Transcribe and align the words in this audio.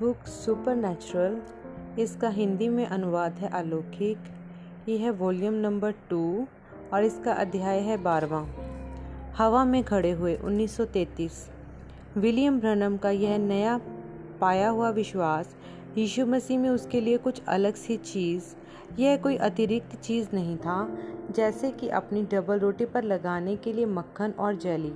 Book 0.00 0.26
supernatural, 0.26 1.36
इसका 1.98 2.28
हिंदी 2.28 2.68
में 2.68 2.86
अनुवाद 2.86 3.32
है 3.32 3.48
अलौकिक 3.48 4.18
ये 4.88 4.96
है 4.98 5.10
वॉल्यूम 5.10 5.54
नंबर 5.54 5.92
टू 6.10 6.46
और 6.94 7.04
इसका 7.04 7.32
अध्याय 7.32 7.78
है 7.80 7.96
बारवा 7.96 8.40
हवा 9.36 9.64
में 9.64 9.82
खड़े 9.84 10.10
हुए 10.10 10.36
1933 10.36 11.38
विलियम 12.16 12.60
ब्रनम 12.60 12.96
का 12.96 13.10
यह 13.10 13.38
नया 13.38 13.80
पाया 14.40 14.68
हुआ 14.68 14.90
विश्वास 14.90 15.54
यीशु 15.98 16.26
मसीह 16.26 16.58
में 16.58 16.68
उसके 16.70 17.00
लिए 17.00 17.16
कुछ 17.16 17.42
अलग 17.48 17.74
सी 17.74 17.96
चीज़, 17.96 18.54
यह 18.98 19.16
कोई 19.16 19.36
अतिरिक्त 19.36 19.96
चीज़ 19.96 20.28
नहीं 20.34 20.56
था, 20.56 20.98
जैसे 21.30 21.70
कि 21.70 21.88
अपनी 21.88 22.22
डबल 22.22 22.58
रोटी 22.58 22.84
पर 22.84 23.02
लगाने 23.02 23.56
के 23.56 23.72
लिए 23.72 23.86
मक्खन 23.86 24.34
और 24.38 24.56
जेली 24.56 24.92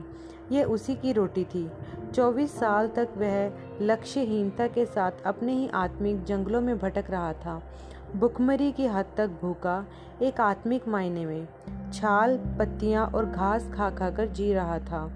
यह 0.52 0.64
उसी 0.64 0.94
की 0.94 1.12
रोटी 1.12 1.44
थी। 1.44 1.68
चौबीस 2.14 2.58
साल 2.58 2.88
तक 2.88 3.08
वह 3.16 3.52
लक्ष्यहीनता 3.82 4.66
के 4.66 4.86
साथ 4.86 5.10
अपने 5.26 5.52
ही 5.52 5.68
आत्मिक 5.68 6.24
जंगलों 6.24 6.60
में 6.60 6.78
भटक 6.78 7.04
रहा 7.10 7.32
था। 7.32 7.62
भुखमरी 8.16 8.72
की 8.72 8.86
हद 8.86 9.06
तक 9.16 9.30
भूखा, 9.42 9.86
एक 10.22 10.40
आत्मिक 10.40 10.88
मायने 10.88 11.26
में, 11.26 11.48
छाल, 11.92 12.36
पत्तियाँ 12.58 13.06
और 13.06 13.26
घास 13.26 13.70
खा 13.74 13.90
खा 13.90 14.10
कर 14.10 14.26
जी 14.26 14.54
रहा 14.54 14.78
था। 14.78 15.10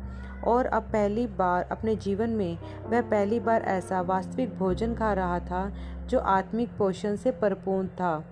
और 0.46 0.66
अब 0.66 0.82
पहली 0.82 1.26
बार 1.26 1.62
अपने 1.62 1.96
जीवन 1.96 2.30
में 2.30 2.58
वह 2.86 3.00
पहली 3.00 3.40
बार 3.40 3.62
ऐसा 3.62 4.00
वास्तविक 4.00 4.58
भोजन 4.58 4.94
खा 4.94 5.12
रहा 5.12 5.38
था, 5.40 5.72
जो 6.06 6.18
आत्मिक 6.18 6.76
पोषण 6.78 7.16
से 7.16 7.30
परिपूर्ण 7.30 7.86
था। 7.86 8.24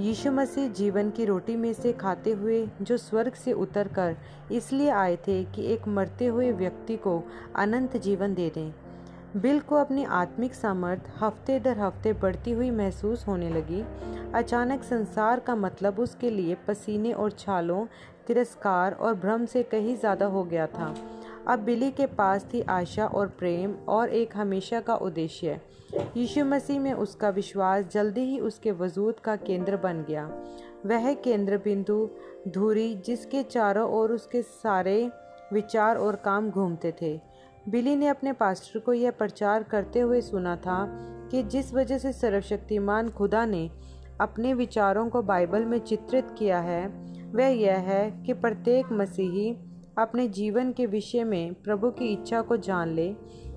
यीशु 0.00 0.30
मसीह 0.32 0.68
जीवन 0.68 1.10
की 1.10 1.24
रोटी 1.24 1.54
में 1.56 1.72
से 1.72 1.92
खाते 1.92 2.32
हुए 2.32 2.66
जो 2.82 2.96
स्वर्ग 2.96 3.34
से 3.34 3.52
उतरकर 3.54 4.16
इसलिए 4.52 4.90
आए 4.90 5.16
थे 5.26 5.42
कि 5.44 5.64
एक 5.72 5.88
मरते 5.88 6.26
हुए 6.26 6.50
व्यक्ति 6.52 6.96
को 6.96 7.22
अनंत 7.56 7.96
जीवन 7.96 8.34
दे 8.34 8.48
दें। 8.54 8.72
बिल 9.36 9.60
को 9.60 9.76
अपनी 9.76 10.04
आत्मिक 10.04 10.54
सामर्थ्य 10.54 11.12
हफ़्ते 11.20 11.58
दर 11.60 11.78
हफ़्ते 11.78 12.12
बढ़ती 12.12 12.50
हुई 12.50 12.70
महसूस 12.70 13.26
होने 13.26 13.50
लगी। 13.50 13.84
अचानक 14.34 14.82
संसार 14.84 15.40
का 15.40 15.56
मतलब 15.56 15.98
उसके 16.00 16.30
लिए 16.30 16.56
पसीने 16.68 17.12
और 17.12 17.30
छालों, 17.30 17.84
तिरस्कार 18.26 18.92
और 18.92 19.14
भ्रम 19.16 19.46
से 19.46 19.62
कहीं 19.62 19.96
ज़्यादा 19.96 20.26
हो 20.26 20.44
गया 20.44 20.66
था। 20.68 20.94
अब 21.48 21.58
बिली 21.58 21.90
के 21.90 22.06
पास 22.06 22.46
थी 22.54 22.60
आशा 22.70 23.06
और 23.06 23.26
प्रेम 23.38 23.74
और 23.88 24.08
एक 24.10 24.36
हमेशा 24.36 24.80
का 24.80 24.94
उद्देश्य। 24.96 25.60
यीशु 26.16 26.44
मसीह 26.44 26.80
में 26.80 26.92
उसका 26.92 27.28
विश्वास 27.28 27.84
जल्दी 27.92 28.20
ही 28.20 28.38
उसके 28.40 28.70
वजूद 28.70 29.20
का 29.20 29.36
केंद्र 29.36 29.76
बन 29.76 30.04
गया। 30.08 30.24
वह 30.86 31.12
केंद्र 31.14 31.56
बिंदु 31.58 32.08
धुरी 32.48 32.94
जिसके 32.94 33.42
चारों 33.42 33.90
ओर 33.90 34.12
उसके 34.12 34.42
सारे 34.42 35.10
विचार 35.52 35.96
और 35.96 36.16
काम 36.16 36.50
घूमते 36.50 36.94
थे। 37.02 37.20
बिली 37.68 37.96
ने 37.96 38.06
अपने 38.06 38.32
पास्टर 38.32 38.78
को 38.78 38.92
यह 38.92 39.10
प्रचार 39.10 39.62
करते 39.62 40.00
हुए 40.00 40.20
सुना 40.20 40.56
था 40.56 40.86
कि 41.30 41.42
जिस 41.42 41.74
वजह 41.74 41.98
से 41.98 42.12
सर्वशक्तिमान 42.12 43.08
खुदा 43.08 43.44
ने 43.46 43.70
अपने 44.20 44.54
विचारों 44.54 45.08
को 45.08 45.22
बाइबल 45.22 45.64
में 45.64 45.78
चित्रित 45.78 46.26
किया 46.38 46.58
है, 46.58 46.86
वह 47.32 47.46
यह 47.46 47.78
है 47.78 48.10
कि 48.26 48.32
प्रत्येक 48.32 48.92
मसीही 48.92 49.50
अपने 49.98 50.28
जीवन 50.28 50.72
के 50.72 50.86
विषय 50.86 51.24
में 51.24 51.54
प्रभु 51.54 51.90
की 51.90 52.12
इच्छा 52.12 52.40
को 52.40 52.56
जान 52.56 52.88
ले। 52.88 53.08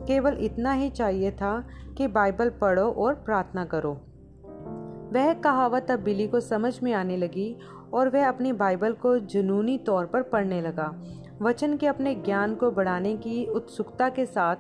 केवल 0.08 0.38
इतना 0.39 0.73
ही 0.73 0.89
चाहिए 0.89 1.31
था 1.31 1.67
कि 1.97 2.08
बाइबल 2.08 2.49
पढ़ो 2.49 2.91
और 2.91 3.13
प्रार्थना 3.13 3.66
करो। 3.66 3.94
वह 5.13 5.33
कहावत 5.33 5.91
अब 5.91 5.99
बिली 5.99 6.27
को 6.27 6.39
समझ 6.39 6.83
में 6.83 6.94
आने 6.94 7.17
लगी 7.17 7.55
और 7.94 8.09
वह 8.09 8.27
अपनी 8.27 8.53
बाइबल 8.53 8.94
को 8.94 9.17
जुनूनी 9.17 9.77
तौर 9.77 10.05
पर 10.05 10.21
पढ़ने 10.21 10.61
लगा। 10.61 10.94
वचन 11.41 11.77
के 11.77 11.88
अपने 11.88 12.16
ज्ञान 12.16 12.55
को 12.55 12.71
बढ़ाने 12.71 13.16
की 13.17 13.45
उत्सुकता 13.45 14.09
के 14.09 14.25
साथ 14.25 14.55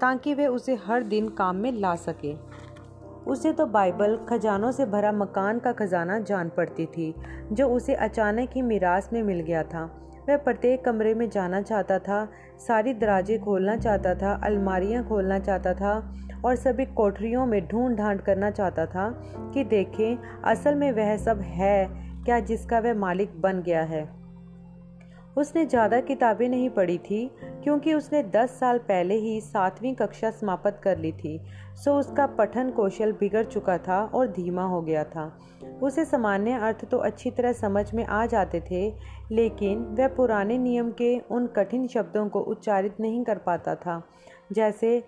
ताकि 0.00 0.34
वह 0.34 0.46
उसे 0.46 0.74
हर 0.74 1.02
दिन 1.02 1.28
काम 1.28 1.56
में 1.56 1.72
ला 1.72 1.94
सके। 1.94 2.34
उसे 3.26 3.52
तो 3.52 3.66
बाइबल 3.66 4.18
खजानों 4.28 4.70
से 4.72 4.86
भरा 4.86 5.12
मकान 5.12 5.58
का 5.58 5.72
खजाना 5.72 6.18
जान 6.18 6.48
पड़ती 6.48 6.86
थी, 6.86 7.14
जो 7.52 7.68
उसे 7.68 7.94
अचानक 7.94 8.50
ही 8.52 8.62
मिरास 8.62 9.10
में 9.12 9.22
मिल 9.22 9.40
गया 9.40 9.62
था। 9.62 9.84
वह 10.28 10.36
प्रत्येक 10.36 10.84
कमरे 10.84 11.14
में 11.14 11.30
जाना 11.30 11.62
चाहता 11.62 11.98
था, 11.98 12.28
सारी 12.68 12.94
दराजे 12.94 13.38
खोलना 13.38 13.76
चाहता 13.76 14.14
था, 14.14 14.40
अलमारियाँ 14.44 15.08
खोलना 15.08 15.38
चाहता 15.38 15.74
था 15.74 16.14
और 16.44 16.56
सभी 16.56 16.84
कोठरियों 16.86 17.46
में 17.46 17.60
ढूंढ 17.68 17.96
ढांड 17.96 18.20
करना 18.20 18.50
चाहता 18.50 18.86
था 18.86 19.08
कि 19.54 19.64
देखें, 19.64 20.16
असल 20.44 20.74
में 20.74 20.90
वह 20.92 21.16
सब 21.16 21.40
है 21.40 21.88
क्या 22.24 22.38
जिसका 22.40 22.78
वह 22.78 22.94
मालिक 22.96 23.40
बन 23.40 23.62
गया 23.62 23.82
है। 23.82 24.06
उसने 25.36 25.64
ज़्यादा 25.66 26.00
किताबें 26.00 26.48
नहीं 26.48 26.68
पढ़ी 26.70 26.96
थी, 27.00 27.30
क्योंकि 27.64 27.92
उसने 27.94 28.22
दस 28.34 28.58
साल 28.60 28.78
पहले 28.78 29.14
ही 29.14 29.40
सातवीं 29.40 29.94
कक्षा 29.94 30.30
समाप्त 30.30 30.80
कर 30.84 30.98
ली 30.98 31.12
थी, 31.12 31.40
सो 31.74 31.94
उसका 31.94 32.26
पठन 32.28 32.70
कौशल 32.70 33.12
बिगड़ 33.12 33.44
चुका 33.44 33.76
था 33.78 34.00
और 34.04 34.28
धीमा 34.28 34.64
हो 34.64 34.80
गया 34.82 35.04
था। 35.04 35.32
उसे 35.82 36.04
सामान्य 36.04 36.52
अर्थ 36.52 36.84
तो 36.84 36.98
अच्छी 36.98 37.30
तरह 37.30 37.52
समझ 37.52 37.84
में 37.94 38.04
आ 38.06 38.24
जाते 38.26 38.60
थे, 38.60 38.88
लेकिन 39.32 39.84
वह 39.98 40.08
पुराने 40.08 40.58
नियम 40.58 40.90
के 40.92 41.18
उन 41.20 41.46
कठिन 41.46 41.86
शब्दों 41.86 42.28
को 42.28 42.40
उच्चारित 42.42 43.00
नहीं 43.00 43.24
कर 43.24 43.38
पाता 43.38 43.74
था, 43.74 44.02
जैसे 44.52 45.02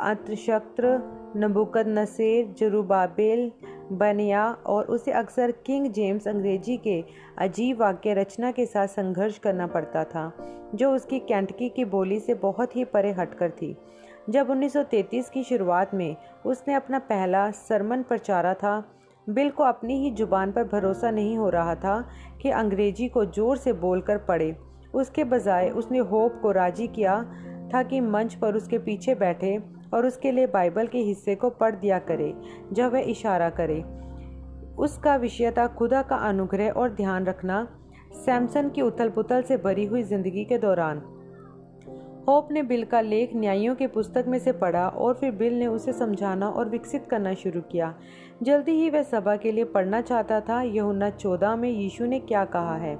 अत्रशक्त्र 0.00 0.88
नबुकद 1.36 1.88
नसीर 1.88 2.54
जरूबाबेल 2.58 3.52
बनिया 3.92 4.46
और 4.66 4.84
उसे 4.84 5.12
अक्सर 5.12 5.50
किंग 5.66 5.86
जेम्स 5.92 6.28
अंग्रेज़ी 6.28 6.76
के 6.76 7.04
अजीब 7.38 7.80
वाक्य 7.80 8.14
रचना 8.14 8.50
के 8.50 8.66
साथ 8.66 8.86
संघर्ष 8.86 9.38
करना 9.38 9.66
पड़ता 9.66 10.04
था, 10.04 10.32
जो 10.74 10.90
उसकी 10.92 11.18
कैंटकी 11.18 11.68
की 11.68 11.84
बोली 11.84 12.20
से 12.20 12.34
बहुत 12.34 12.76
ही 12.76 12.84
परे 12.84 13.12
हटकर 13.12 13.50
थी। 13.50 13.76
जब 14.30 14.50
1933 14.50 15.30
की 15.30 15.42
शुरुआत 15.42 15.94
में 15.94 16.16
उसने 16.46 16.74
अपना 16.74 16.98
पहला 16.98 17.50
सरमन 17.50 18.02
प्रचारा 18.02 18.54
था, 18.54 18.82
बिल 19.28 19.50
को 19.50 19.64
अपनी 19.64 20.00
ही 20.02 20.10
ज़ुबान 20.10 20.52
पर 20.52 20.64
भरोसा 20.64 21.10
नहीं 21.10 21.36
हो 21.36 21.48
रहा 21.48 21.74
था 21.74 22.08
कि 22.42 22.50
अंग्रेज़ी 22.50 23.08
को 23.08 23.24
ज़ोर 23.24 23.56
से 23.56 23.72
बोलकर 23.72 24.18
पढ़े। 24.18 24.56
उसके 24.94 25.24
बजाय 25.24 25.70
उसने 25.70 25.98
होप 25.98 26.38
को 26.42 26.50
राज़ी 26.50 26.88
किया 26.88 27.22
था 27.74 27.82
कि 27.82 28.00
मंच 28.00 28.34
पर 28.34 28.54
उसके 28.54 28.78
पीछे 28.78 29.14
बैठे 29.14 29.58
और 29.94 30.06
उसके 30.06 30.32
लिए 30.32 30.46
बाइबल 30.46 30.86
के 30.86 30.98
हिस्से 30.98 31.34
को 31.34 31.50
पढ़ 31.50 31.74
दिया 31.74 31.98
करे, 32.00 32.32
जब 32.72 32.92
वह 32.92 33.10
इशारा 33.10 33.50
करे। 33.50 33.82
उसका 34.78 35.16
विषय 35.16 35.50
था 35.50 35.66
खुदा 35.68 36.02
का 36.02 36.16
अनुग्रह 36.28 36.70
और 36.70 36.90
ध्यान 36.90 37.26
रखना 37.26 37.66
सैमसन 38.16 38.68
की 38.68 38.82
उथल 38.82 39.08
पुथल 39.08 39.42
से 39.42 39.56
भरी 39.56 39.84
हुई 39.84 40.02
ज़िंदगी 40.02 40.44
के 40.44 40.58
दौरान। 40.58 41.02
होप 42.28 42.48
ने 42.52 42.62
बिल 42.62 42.84
का 42.84 43.00
लेख 43.00 43.34
न्यायियों 43.36 43.74
के 43.74 43.86
पुस्तक 43.86 44.24
में 44.28 44.38
से 44.38 44.52
पढ़ा 44.52 44.86
और 44.88 45.14
फिर 45.14 45.30
बिल 45.30 45.58
ने 45.58 45.66
उसे 45.66 45.92
समझाना 45.92 46.48
और 46.48 46.68
विकसित 46.68 47.06
करना 47.06 47.32
शुरू 47.34 47.60
किया। 47.62 47.94
जल्दी 48.42 48.72
ही 48.72 48.88
वह 48.90 49.02
सभा 49.02 49.34
के 49.36 49.52
लिए 49.52 49.64
पढ़ना 49.64 50.00
चाहता 50.00 50.40
था, 50.40 50.60
यहुन्ना 50.62 51.10
चौदह 51.10 51.56
में 51.56 51.68
यीशु 51.70 52.06
ने 52.06 52.20
क्या 52.20 52.44
कहा 52.46 52.76
है? 52.76 52.96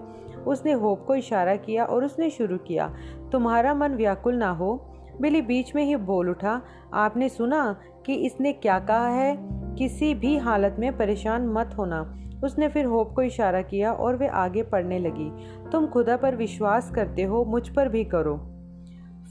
उसने 0.47 0.73
होप 0.73 1.05
को 1.07 1.15
इशारा 1.15 1.55
किया 1.57 1.85
और 1.85 2.05
उसने 2.05 2.31
शुरू 2.31 2.57
किया, 2.59 2.93
तुम्हारा 3.33 3.75
मन 3.75 3.95
व्याकुल 3.95 4.35
ना 4.35 4.51
हो 4.51 4.75
बिली 5.21 5.43
बीच 5.43 5.75
में 5.75 5.85
ही 5.85 5.97
बोल 5.97 6.31
उठा, 6.31 6.63
आपने 6.95 7.29
सुना 7.29 7.81
कि 8.07 8.15
इसने 8.15 8.53
क्या 8.53 8.79
कहा 8.79 9.09
है? 9.09 9.39
किसी 9.75 10.15
भी 10.15 10.37
हालत 10.37 10.77
में 10.79 10.97
परेशान 10.97 11.47
मत 11.47 11.75
होना। 11.79 12.19
उसने 12.45 12.69
फिर 12.69 12.85
होप 12.85 13.15
को 13.15 13.23
इशारा 13.23 13.63
किया 13.63 13.93
और 13.93 14.17
वे 14.17 14.27
आगे 14.27 14.63
पढ़ने 14.63 14.99
लगी। 14.99 15.33
तुम 15.71 15.87
खुदा 15.87 16.17
पर 16.17 16.37
विश्वास 16.37 16.91
करते 16.91 17.23
हो, 17.23 17.45
मुझ 17.45 17.69
पर 17.69 17.89
भी 17.89 18.05
करो। 18.05 18.37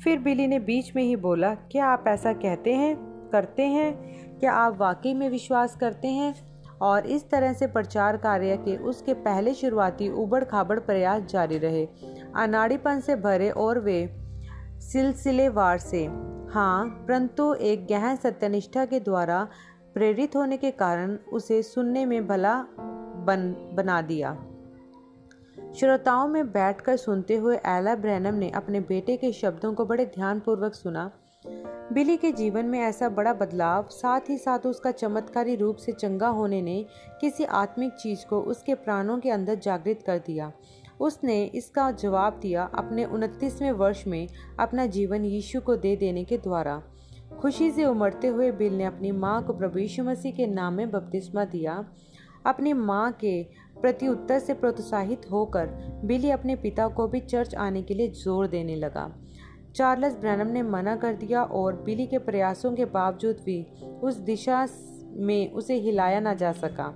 फिर 0.03 0.19
बिली 0.19 0.47
ने 0.47 0.59
बीच 0.59 0.95
में 0.95 1.03
ही 1.03 1.15
बोला, 1.15 1.55
क्या 1.55 1.85
आप 1.85 2.03
ऐसा 2.07 2.33
कहते 2.33 2.73
हैं? 2.73 2.95
करते 3.31 3.63
हैं? 3.63 3.93
क्या 4.39 4.51
आप 4.51 4.77
वाकई 4.77 5.13
में 5.13 5.29
विश्वास 5.29 5.75
करते 5.75 6.07
हैं? 6.07 6.35
और 6.81 7.05
इस 7.05 7.29
तरह 7.29 7.53
से 7.53 7.67
प्रचार 7.67 8.17
कार्य 8.17 8.57
के 8.57 8.77
उसके 8.77 9.13
पहले 9.13 9.53
शुरुआती 9.53 10.09
उबड़ 10.09 10.43
खाबड़ 10.43 10.79
प्रयास 10.79 11.23
जारी 11.23 11.57
रहे। 11.57 11.87
अनाड़ीपन 12.35 12.99
से 12.99 13.15
भरे 13.15 13.49
और 13.49 13.79
वे 13.79 14.22
सिलसिलेवार 14.91 15.77
से। 15.77 16.05
हाँ 16.53 16.85
परंतु 17.07 17.53
एक 17.53 17.85
गहन 17.87 18.15
सत्यनिष्ठा 18.15 18.85
के 18.85 18.99
द्वारा 18.99 19.47
प्रेरित 19.93 20.35
होने 20.35 20.57
के 20.57 20.71
कारण 20.71 21.17
उसे 21.33 21.63
सुनने 21.63 22.05
में 22.05 22.27
भला 22.27 22.55
बन, 22.59 23.71
बना 23.73 24.01
दिया। 24.01 24.33
श्रोताओं 25.75 26.27
में 26.27 26.51
बैठकर 26.51 26.97
सुनते 26.97 27.35
हुए 27.35 27.55
एला 27.55 27.95
ब्रैनम 27.95 28.33
ने 28.33 28.49
अपने 28.49 28.79
बेटे 28.79 29.17
के 29.17 29.31
शब्दों 29.31 29.73
को 29.73 29.85
बड़े 29.85 30.05
ध्यानपूर्वक 30.05 30.73
सुना। 30.73 31.11
बिली 31.93 32.17
के 32.17 32.31
जीवन 32.31 32.65
में 32.65 32.79
ऐसा 32.79 33.09
बड़ा 33.09 33.33
बदलाव, 33.33 33.83
साथ 33.83 34.29
ही 34.29 34.37
साथ 34.37 34.59
उसका 34.59 34.91
चमत्कारी 34.91 35.55
रूप 35.55 35.75
से 35.75 35.91
चंगा 35.91 36.27
होने 36.27 36.61
ने 36.61 36.85
किसी 37.21 37.43
आत्मिक 37.43 37.93
चीज़ 37.93 38.25
को 38.25 38.41
उसके 38.41 38.75
प्राणों 38.75 39.19
के 39.19 39.29
अंदर 39.29 39.55
जागृत 39.55 40.03
कर 40.05 40.17
दिया। 40.17 40.51
उसने 41.03 41.43
इसका 41.55 41.89
जवाब 41.91 42.39
दिया 42.41 42.63
अपने 42.75 43.05
उनतीसवें 43.05 43.71
वर्ष 43.71 44.05
में 44.07 44.27
अपना 44.59 44.85
जीवन 44.87 45.25
यीशु 45.25 45.61
को 45.61 45.75
दे 45.75 45.95
देने 45.95 46.23
के 46.23 46.37
द्वारा। 46.37 46.81
खुशी 47.39 47.69
से 47.71 47.85
उमड़ते 47.85 48.27
हुए 48.27 48.51
बिल 48.51 48.73
ने 48.73 48.83
अपनी 48.83 49.11
माँ 49.11 49.41
को 49.43 49.53
प्रभु 49.53 49.79
यीशु 49.79 50.03
मसीह 50.03 50.31
के 50.31 50.47
नाम 50.47 50.73
में 50.73 50.91
बपतिस्मा 50.91 51.45
दिया। 51.45 51.83
अपनी 52.45 52.73
माँ 52.73 53.11
के 53.21 53.41
प्रति 53.81 54.07
उत्तर 54.07 54.39
से 54.39 54.53
प्रोत्साहित 54.53 55.21
होकर 55.31 55.67
बिली 56.05 56.29
अपने 56.31 56.55
पिता 56.55 56.87
को 56.87 57.07
भी 57.07 57.19
चर्च 57.19 57.55
आने 57.55 57.81
के 57.81 57.93
लिए 57.93 58.11
ज़ोर 58.13 58.47
देने 58.47 58.75
लगा। 58.75 59.09
चार्ल्स 59.75 60.17
ब्रैनम 60.17 60.47
ने 60.47 60.61
मना 60.63 60.95
कर 60.95 61.13
दिया 61.13 61.43
और 61.43 61.81
बिली 61.85 62.05
के 62.07 62.17
प्रयासों 62.17 62.73
के 62.73 62.85
बावजूद 62.85 63.37
भी 63.45 63.61
उस 64.03 64.17
दिशा 64.21 64.67
में 65.17 65.51
उसे 65.51 65.75
हिलाया 65.75 66.19
ना 66.19 66.33
जा 66.33 66.51
सका। 66.51 66.93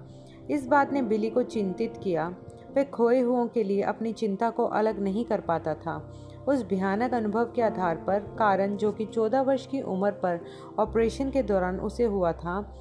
इस 0.51 0.68
बात 0.68 0.94
ने 0.94 1.01
बिली 1.01 1.30
को 1.30 1.44
चिंतित 1.44 1.94
किया। 2.04 2.30
वह 2.77 2.83
खोए 2.83 3.19
हुओं 3.19 3.47
के 3.47 3.63
लिए 3.63 3.81
अपनी 3.81 4.13
चिंता 4.13 4.50
को 4.50 4.65
अलग 4.65 5.00
नहीं 5.00 5.25
कर 5.25 5.41
पाता 5.41 5.74
था। 5.74 6.13
उस 6.47 6.68
भयानक 6.68 7.13
अनुभव 7.13 7.45
के 7.45 7.62
आधार 7.62 7.95
पर, 7.95 8.19
कारण 8.19 8.75
जो 8.77 8.91
कि 8.91 9.06
चौदह 9.06 9.41
वर्ष 9.41 9.68
की 9.68 9.81
उम्र 9.81 10.12
पर 10.12 10.39
ऑपरेशन 10.79 11.29
के 11.29 11.44
दौरान 11.44 11.79
उसे 11.79 12.03
हुआ 12.03 12.31
था, 12.31 12.74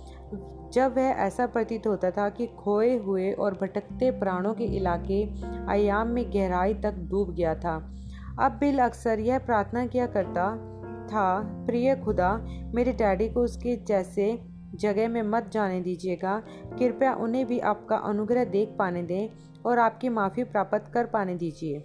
जब 0.73 0.95
वह 0.97 1.03
ऐसा 1.03 1.47
प्रतीत 1.47 1.87
होता 1.87 2.11
था 2.11 2.29
कि 2.29 2.47
खोए 2.47 2.97
हुए 2.99 3.33
और 3.33 3.55
भटकते 3.55 4.11
प्राणों 4.11 4.55
के 4.55 4.65
इलाके 4.65 5.29
आयाम 5.69 6.09
में 6.09 6.33
गहराई 6.33 6.75
तक 6.75 6.95
डूब 6.95 7.35
गया 7.35 7.55
था। 7.55 7.77
अब 8.41 8.53
बिल 8.53 8.79
अक्सर 8.79 9.21
यह 9.21 9.39
प्रार्थना 9.39 9.87
किया 9.87 10.07
करता 10.07 10.57
था, 11.07 11.41
प्रिय 11.67 11.97
खुदा, 11.97 12.37
मेरे 12.75 12.93
डैडी 12.93 13.29
को 13.29 13.41
उसके 13.41 13.77
जैसे 13.77 14.33
जगह 14.77 15.09
में 15.09 15.23
मत 15.23 15.51
जाने 15.53 15.81
दीजिएगा। 15.81 16.39
कृपया 16.79 17.15
उन्हें 17.15 17.47
भी 17.47 17.59
आपका 17.61 17.97
अनुग्रह 18.05 18.45
देख 18.47 18.75
पाने 18.79 19.03
दें 19.03 19.29
और 19.63 19.79
आपकी 19.79 20.09
माफ़ी 20.09 20.45
प्राप्त 20.45 20.91
कर 20.95 21.07
पाने 21.07 21.35
दीजिए। 21.35 21.83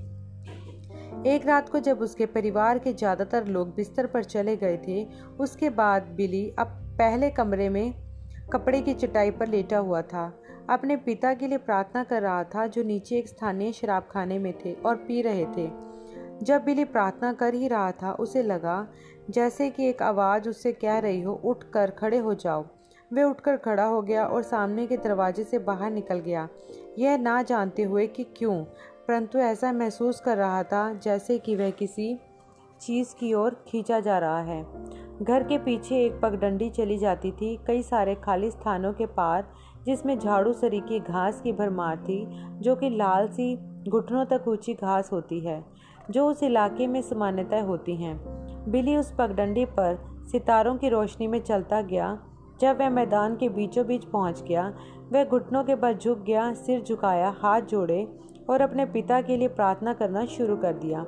एक 1.27 1.45
रात 1.45 1.69
को 1.69 1.79
जब 1.79 1.99
उसके 2.01 2.25
परिवार 2.25 2.79
के 2.79 2.93
ज़्यादातर 2.93 3.47
लोग 3.47 3.75
बिस्तर 3.75 4.05
पर 4.05 4.23
चले 4.23 4.55
गए 4.57 4.77
थे, 4.77 5.03
उसके 5.39 5.69
बाद 5.69 6.07
बिली 6.17 6.47
अब 6.59 6.67
पहले 6.99 7.29
कमरे 7.29 7.69
में 7.69 7.93
कपड़े 8.53 8.81
की 8.81 8.93
चटाई 8.93 9.31
पर 9.31 9.47
लेटा 9.47 9.77
हुआ 9.77 10.01
था। 10.03 10.31
अपने 10.69 10.95
पिता 10.97 11.33
के 11.33 11.47
लिए 11.47 11.57
प्रार्थना 11.57 12.03
कर 12.03 12.21
रहा 12.21 12.43
था, 12.45 12.65
जो 12.67 12.83
नीचे 12.83 13.17
एक 13.17 13.27
स्थानीय 13.27 13.71
शराब 13.71 14.07
खाने 14.11 14.39
में 14.39 14.53
थे 14.65 14.73
और 14.75 14.95
पी 14.97 15.21
रहे 15.21 15.45
थे। 15.57 15.69
जब 16.43 16.63
बिली 16.63 16.83
प्रार्थना 16.85 17.31
कर 17.33 17.53
ही 17.53 17.67
रहा 17.67 17.91
था, 17.91 18.11
उसे 18.13 18.43
लगा, 18.43 18.87
जैसे 19.29 19.69
कि 19.69 19.87
एक 19.89 20.01
आवाज़ 20.01 20.49
उससे 20.49 20.71
कह 20.71 20.99
रही 20.99 21.21
हो, 21.21 21.33
उठकर 21.45 21.91
खड़े 21.91 22.17
हो 22.17 22.33
जाओ। 22.33 22.65
वह 23.13 23.23
उठकर 23.23 23.57
खड़ा 23.57 23.85
हो 23.85 24.01
गया 24.01 24.25
और 24.25 24.43
सामने 24.43 24.87
के 24.87 24.97
दरवाजे 24.97 25.43
से 25.43 25.59
बाहर 25.59 25.91
निकल 25.91 26.19
गया। 26.19 26.49
यह 26.99 27.17
ना 27.17 27.41
जानते 27.41 27.83
हुए 27.83 28.07
कि 28.07 28.23
क्यों, 28.23 28.63
परंतु 29.07 29.39
ऐसा 29.39 29.71
महसूस 29.71 30.19
कर 30.19 30.37
रहा 30.37 30.63
था 30.63 30.93
जैसे 30.93 31.39
कि 31.39 31.55
वह 31.55 31.69
किसी 31.69 32.19
चीज़ 32.81 33.15
की 33.15 33.33
ओर 33.33 33.63
खींचा 33.67 33.99
जा 33.99 34.17
रहा 34.17 34.41
है। 34.41 34.65
घर 35.21 35.43
के 35.43 35.57
पीछे 35.57 36.05
एक 36.05 36.19
पगडंडी 36.21 36.69
चली 36.69 36.97
जाती 36.97 37.31
थी। 37.31 37.59
कई 37.67 37.81
सारे 37.83 38.15
खाली 38.15 38.51
स्थानों 38.51 38.93
के 38.93 39.05
पार, 39.05 39.47
जिसमें 39.85 40.19
झाड़ू 40.19 40.53
सरी 40.53 40.79
की 40.79 40.99
घास 40.99 41.41
की 41.41 41.53
भरमार 41.53 41.97
थी, 41.97 42.25
जो 42.59 42.75
कि 42.75 42.89
लाल 42.89 43.27
सी 43.27 43.55
घुटनों 43.89 44.25
तक 44.25 44.47
ऊँची 44.47 44.73
घास 44.73 45.11
होती 45.11 45.39
है, 45.39 45.65
जो 46.09 46.27
उस 46.27 46.43
इलाके 46.43 46.87
में 46.87 47.01
सामान्यतः 47.01 47.61
होती 47.61 47.95
हैं। 47.95 48.19
बिली 48.71 48.95
उस 48.95 49.13
पगडंडी 49.19 49.65
पर 49.65 49.99
सितारों 50.31 50.77
की 50.77 50.89
रोशनी 50.89 51.27
में 51.27 51.39
चलता 51.39 51.81
गया 51.81 52.19
जब 52.61 52.77
वह 52.79 52.89
मैदान 52.89 53.35
के 53.35 53.49
बीचों 53.49 53.85
बीच 53.87 54.05
पहुँच 54.05 54.41
गया, 54.41 54.73
वह 55.11 55.23
घुटनों 55.23 55.63
के 55.63 55.75
बल 55.75 55.93
झुक 55.93 56.19
गया, 56.19 56.53
सिर 56.53 56.81
झुकाया, 56.81 57.35
हाथ 57.39 57.61
जोड़े 57.61 58.07
और 58.49 58.61
अपने 58.61 58.85
पिता 58.85 59.21
के 59.21 59.37
लिए 59.37 59.47
प्रार्थना 59.47 59.93
करना 59.93 60.25
शुरू 60.25 60.55
कर 60.55 60.73
दिया। 60.73 61.05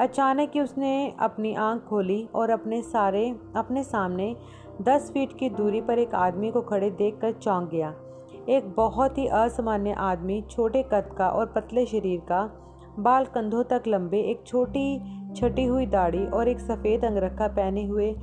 अचानक 0.00 0.50
ही 0.54 0.60
उसने 0.60 1.14
अपनी 1.20 1.54
आँख 1.54 1.82
खोली 1.82 2.28
और 2.34 2.50
अपने 2.50 2.82
सारे, 2.82 3.34
अपने 3.56 3.82
सामने 3.84 4.36
दस 4.82 5.10
फीट 5.14 5.38
की 5.38 5.48
दूरी 5.50 5.80
पर 5.80 5.98
एक 5.98 6.14
आदमी 6.14 6.50
को 6.50 6.60
खड़े 6.60 6.90
देखकर 6.90 7.32
चौंक 7.32 7.70
गया। 7.70 7.94
एक 8.48 8.74
बहुत 8.76 9.18
ही 9.18 9.26
असामान्य 9.26 9.92
आदमी, 9.92 10.42
छोटे 10.50 10.82
कद 10.82 11.14
का 11.18 11.28
और 11.28 11.46
पतले 11.46 11.86
शरीर 11.86 12.20
का, 12.20 12.42
बाल 12.98 13.24
कंधों 13.24 13.62
तक 13.64 13.82
लंबे, 13.86 14.20
एक 14.20 14.42
छोटी 14.46 15.00
छटी 15.36 15.64
हुई 15.64 15.86
दाढ़ी 15.86 16.26
और 16.26 16.48
एक 16.48 16.60
सफ़ेद 16.60 17.04
अंगरखा 17.04 17.48
पहने 17.48 17.84
हुए 17.84 18.14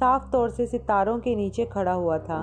साफ़ 0.00 0.30
तौर 0.32 0.50
से 0.50 0.66
सितारों 0.66 1.18
के 1.18 1.34
नीचे 1.36 1.64
खड़ा 1.64 1.92
हुआ 1.92 2.18
था। 2.18 2.42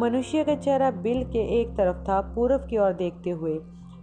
मनुष्य 0.00 0.44
का 0.44 0.54
चेहरा 0.54 0.90
बिल 0.90 1.24
के 1.24 1.60
एक 1.60 1.68
तरफ़ 1.68 1.96
था 1.96 2.20
पूर्व 2.20 2.58
की 2.58 2.78
ओर 2.78 2.92
देखते 2.92 3.30
हुए। 3.30 3.58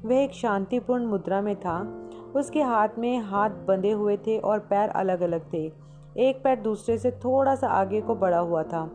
वह 0.05 0.15
एक 0.15 0.31
शांतिपूर्ण 0.31 1.05
मुद्रा 1.05 1.41
में 1.41 1.55
था। 1.55 2.07
उसके 2.35 2.61
हाथ 2.61 2.89
में 2.97 3.19
हाथ 3.19 3.49
बंधे 3.49 3.91
हुए 3.91 4.17
थे 4.17 4.37
और 4.37 4.59
पैर 4.59 4.89
अलग 4.89 5.21
अलग 5.21 5.53
थे। 5.53 5.71
एक 6.17 6.43
पैर 6.43 6.59
दूसरे 6.59 6.97
से 6.97 7.11
थोड़ा 7.11 7.55
सा 7.55 7.67
आगे 7.67 8.01
को 8.01 8.15
बढ़ा 8.15 8.39
हुआ 8.39 8.63
था। 8.63 8.91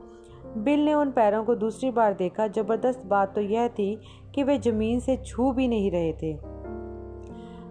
बिल 0.56 0.84
ने 0.84 0.94
उन 0.94 1.10
पैरों 1.10 1.44
को 1.44 1.54
दूसरी 1.54 1.90
बार 1.90 2.14
देखा। 2.14 2.46
ज़बरदस्त 2.46 3.06
बात 3.06 3.34
तो 3.34 3.40
यह 3.40 3.68
थी 3.68 4.00
कि 4.34 4.42
वे 4.42 4.58
ज़मीन 4.58 5.00
से 5.00 5.16
छू 5.16 5.52
भी 5.52 5.68
नहीं 5.68 5.90
रहे 5.90 6.12
थे। 6.12 6.59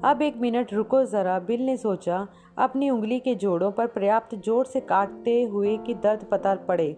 अब 0.03 0.21
एक 0.21 0.37
मिनट 0.37 0.73
रुको 0.73 1.03
ज़रा, 1.05 1.39
बिल 1.39 1.61
ने 1.61 1.77
सोचा। 1.77 2.27
अपनी 2.57 2.89
उंगली 2.89 3.19
के 3.19 3.35
जोड़ों 3.35 3.71
पर 3.71 3.87
पर्याप्त 3.87 4.35
ज़ोर 4.35 4.65
से 4.65 4.79
काटते 4.79 5.41
हुए 5.43 5.77
कि 5.77 5.93
दर्द 5.93 6.23
पता 6.23 6.55
पड़े। 6.55 6.95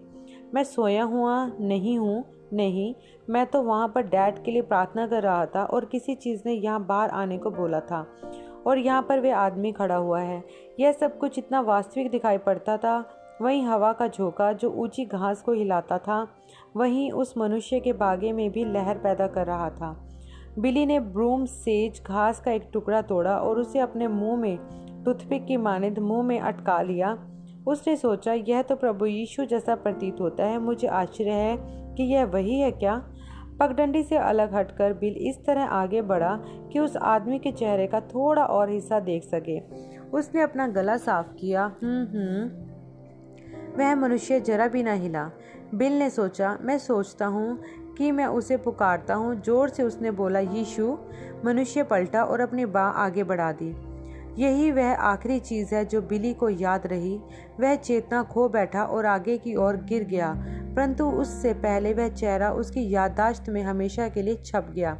मैं 0.54 0.64
सोया 0.64 1.04
हुआ 1.04 1.52
नहीं 1.60 1.98
हूँ, 1.98 2.24
नहीं, 2.54 2.94
मैं 3.30 3.46
तो 3.46 3.62
वहाँ 3.62 3.88
पर 3.88 4.02
डैड 4.02 4.44
के 4.44 4.52
लिए 4.52 4.62
प्रार्थना 4.62 5.08
कर 5.08 5.24
रहा 5.24 5.46
था 5.46 5.64
और 5.64 5.86
किसी 5.86 6.16
चीज़ 6.16 6.42
ने 6.46 6.54
यहाँ 6.54 6.86
बाहर 6.86 7.10
आने 7.10 7.38
को 7.38 7.52
बोला 7.52 7.80
था। 7.80 8.06
और 8.68 8.78
यहाँ 8.78 9.02
पर 9.02 9.20
वे 9.20 9.32
आदमी 9.32 9.72
खड़ा 9.72 9.96
हुआ 9.96 10.20
है। 10.20 10.44
यह 10.80 10.92
सब 10.92 11.18
कुछ 11.18 11.38
इतना 11.38 11.62
वास्तविक 11.62 12.12
दिखाई 12.12 12.38
पड़ता 12.38 12.78
था। 12.78 13.18
वहीं 13.42 13.66
हवा 13.66 13.94
का 13.94 14.08
झोंका 14.08 14.54
जो 14.54 14.70
ऊँची 14.70 15.06
घास 15.06 15.42
को 15.42 15.52
हिलाता 15.52 15.98
था, 15.98 16.28
वहीं 16.78 17.12
उस 17.12 17.34
मनुष्य 17.38 17.80
के 17.80 17.94
बागे 17.94 18.32
में 18.32 18.50
भी 18.52 18.66
लहर 18.66 18.98
पैदा 18.98 19.28
कर 19.28 19.46
रहा 19.46 19.70
था। 19.70 20.11
बिली 20.60 20.86
ने 20.86 21.00
ब्रूम 21.00 21.46
सेज 21.46 22.02
घास 22.08 22.40
का 22.40 22.52
एक 22.52 22.70
टुकड़ा 22.74 23.02
तोड़ा 23.02 23.38
और 23.38 23.60
उसे 23.60 23.80
अपने 23.80 24.08
मुँह 24.08 24.40
में, 24.40 24.60
टूथपिक 25.06 25.46
की 25.46 25.58
मानिंद 25.58 26.00
मुँह 26.00 26.24
में 26.24 26.40
अटका 26.40 26.82
लिया। 26.82 27.28
उसने 27.68 27.96
सोचा, 27.96 28.34
यह 28.34 28.62
तो 28.62 28.76
प्रभु 28.76 29.06
यीशु 29.06 29.46
जैसा 29.46 29.76
प्रतीत 29.76 30.16
होता 30.22 30.46
है, 30.46 30.60
मुझे 30.60 30.88
आश्चर्य 30.88 31.32
है 31.32 31.58
कि 31.96 32.04
यह 32.04 32.26
वही 32.26 32.60
है 32.60 32.72
क्या? 32.72 33.08
पगडंडी 33.60 34.04
से 34.04 34.18
अलग 34.18 34.56
हटकर 34.56 34.94
बिल 34.94 35.14
इस 35.14 35.46
तरह 35.46 35.64
आगे 35.64 36.02
बढ़ा 36.02 36.40
कि 36.74 36.80
उस 36.80 36.98
आदमी 36.98 37.40
के 37.40 37.52
चेहरे 37.52 37.88
का 37.88 38.02
थोड़ा 38.02 38.46
और 38.46 38.70
हिस्सा 38.70 39.00
देख 39.00 39.24
सके। 39.24 39.60
उसने 40.14 40.42
अपना 40.42 40.68
गला 40.68 40.98
साफ़ 40.98 41.34
किया। 41.34 41.76
हम्म 41.84 42.18
हम्म। 42.18 42.72
वह 43.80 43.96
मनुष्य 43.96 44.40
जरा 44.40 44.68
भी 44.68 44.84
ना 44.84 44.94
हिला। 44.94 45.32
बिल 45.76 46.00
ने 46.00 46.10
सोचा, 46.10 46.58
मैं 46.62 46.78
सोचता 46.78 47.26
हूँ 47.26 47.60
कि 47.98 48.12
मैं 48.12 48.26
उसे 48.26 48.58
पुकारता 48.58 49.14
हूँ। 49.14 49.36
ज़ोर 49.42 49.70
से 49.70 49.84
उसने 49.84 50.12
बोला, 50.12 50.40
यीशु, 50.40 50.98
मनुष्य 51.46 51.84
पलटा 51.84 52.24
और 52.24 52.42
अपनी 52.42 52.66
बाँ 52.66 52.92
आगे 52.96 53.24
बढ़ा 53.24 53.52
दी। 53.52 53.76
यही 54.38 54.72
वह 54.72 54.94
आखिरी 54.94 55.40
चीज़ 55.40 55.74
है 55.76 55.84
जो 55.86 56.02
बिली 56.02 56.34
को 56.34 56.50
याद 56.50 56.88
रही। 56.88 57.20
वह 57.60 57.76
चेतना 57.76 58.22
खो 58.24 58.48
बैठा 58.50 58.84
और 58.84 59.06
आगे 59.06 59.38
की 59.38 59.56
ओर 59.56 59.76
गिर 59.84 60.04
गया, 60.04 60.34
परंतु 60.76 61.06
उससे 61.12 61.54
पहले 61.54 61.94
वह 61.94 62.08
चेहरा 62.10 62.52
उसकी 62.52 62.90
याददाश्त 62.90 63.50
में 63.50 63.62
हमेशा 63.64 64.08
के 64.10 64.22
लिए 64.22 64.36
छप 64.36 64.72
गया। 64.76 64.98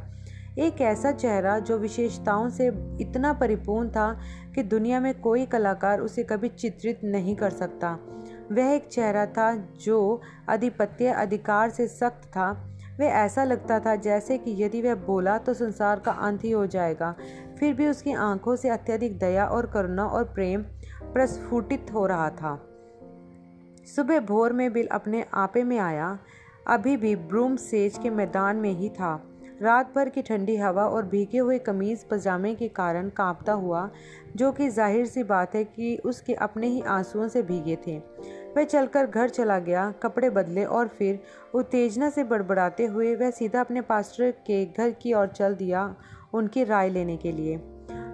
एक 0.58 0.80
ऐसा 0.80 1.10
चेहरा 1.12 1.58
जो 1.58 1.78
विशेषताओं 1.78 2.48
से 2.48 2.66
इतना 3.00 3.32
परिपूर्ण 3.32 3.88
था 3.88 4.12
कि 4.54 4.62
दुनिया 4.62 5.00
में 5.00 5.14
कोई 5.20 5.46
कलाकार 5.46 6.00
उसे 6.00 6.22
कभी 6.22 6.48
चित्रित 6.48 7.00
नहीं 7.04 7.36
कर 7.36 7.50
सकता। 7.50 7.98
वह 8.52 8.72
एक 8.72 8.88
चेहरा 8.88 9.24
था 9.26 9.54
जो 9.82 10.20
आधिपत्य, 10.48 11.06
अधिकार 11.06 11.70
से 11.70 11.86
सख्त 11.86 12.26
था। 12.28 12.50
वह 13.02 13.08
ऐसा 13.08 13.44
लगता 13.44 13.78
था 13.80 13.94
जैसे 13.96 14.38
कि 14.38 14.54
यदि 14.58 14.82
वह 14.82 14.94
बोला 15.06 15.38
तो 15.38 15.54
संसार 15.54 16.00
का 16.00 16.12
अंत 16.20 16.44
ही 16.44 16.50
हो 16.50 16.66
जाएगा। 16.66 17.14
फिर 17.58 17.74
भी 17.74 17.86
उसकी 17.86 18.12
आँखों 18.12 18.56
से 18.56 18.68
अत्यधिक 18.68 19.18
दया 19.18 19.46
और 19.46 19.66
करुणा 19.66 20.06
और 20.06 20.24
प्रेम 20.24 20.62
प्रस्फुटित 21.14 21.92
हो 21.94 22.06
रहा 22.06 22.28
था। 22.30 22.54
सुबह 23.86 24.20
भोर 24.20 24.52
में 24.52 24.72
बिल 24.72 24.86
अपने 24.92 25.24
आपे 25.34 25.62
में 25.64 25.78
आया। 25.78 26.18
अभी 26.68 26.96
भी 26.96 27.14
ब्रूम 27.16 27.56
सेज 27.56 27.98
के 27.98 28.10
मैदान 28.10 28.56
में 28.56 28.72
ही 28.72 28.88
था। 28.88 29.14
रात 29.62 29.92
भर 29.94 30.08
की 30.08 30.22
ठंडी 30.22 30.56
हवा 30.56 30.84
और 30.86 31.06
भीगे 31.06 31.38
हुए 31.38 31.58
कमीज 31.58 32.04
पजामे 32.04 32.54
के 32.54 32.68
कारण 32.68 33.08
कांपता 33.08 33.52
हुआ, 33.52 33.88
जो 34.36 34.50
कि 34.52 34.68
ज़ाहिर 34.68 35.06
सी 35.06 35.22
बात 35.22 35.54
है 35.54 35.64
कि 35.64 35.96
उसके 36.04 36.34
अपने 36.34 36.66
ही 36.66 36.80
आंसुओं 36.88 37.28
से 37.28 37.42
भीगे 37.42 37.76
थे। 37.86 38.00
वह 38.56 38.64
चलकर 38.64 39.06
घर 39.06 39.28
चला 39.28 39.58
गया, 39.58 39.94
कपड़े 40.02 40.30
बदले 40.30 40.64
और 40.64 40.88
फिर 40.88 41.20
उत्तेजना 41.54 42.10
से 42.10 42.24
बड़बड़ाते 42.24 42.86
हुए 42.86 43.14
वह 43.14 43.30
सीधा 43.30 43.60
अपने 43.60 43.80
पास्टर 43.80 44.30
के 44.30 44.64
घर 44.64 44.90
की 44.90 45.12
ओर 45.12 45.26
चल 45.26 45.54
दिया 45.54 45.96
उनकी 46.34 46.64
राय 46.64 46.88
लेने 46.88 47.16
के 47.16 47.32
लिए। 47.32 47.60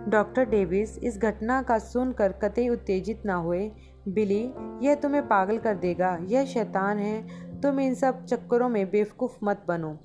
डॉक्टर 0.09 0.45
डेविस, 0.45 0.99
इस 0.99 1.18
घटना 1.18 1.62
का 1.62 1.78
सुनकर 1.78 2.33
कतई 2.33 2.68
उत्तेजित 2.68 3.23
ना 3.26 3.35
हुए। 3.35 3.71
बिली, 4.09 4.54
यह 4.83 4.95
तुम्हें 4.95 5.28
पागल 5.28 5.59
कर 5.59 5.75
देगा। 5.75 6.18
यह 6.23 6.45
शैतान 6.45 6.99
है। 6.99 7.49
तुम 7.61 7.80
इन 7.80 7.95
सब 7.95 8.25
चक्करों 8.25 8.68
में 8.68 8.90
बेवकूफ़ 8.90 9.38
मत 9.45 9.62
बनो। 9.68 9.99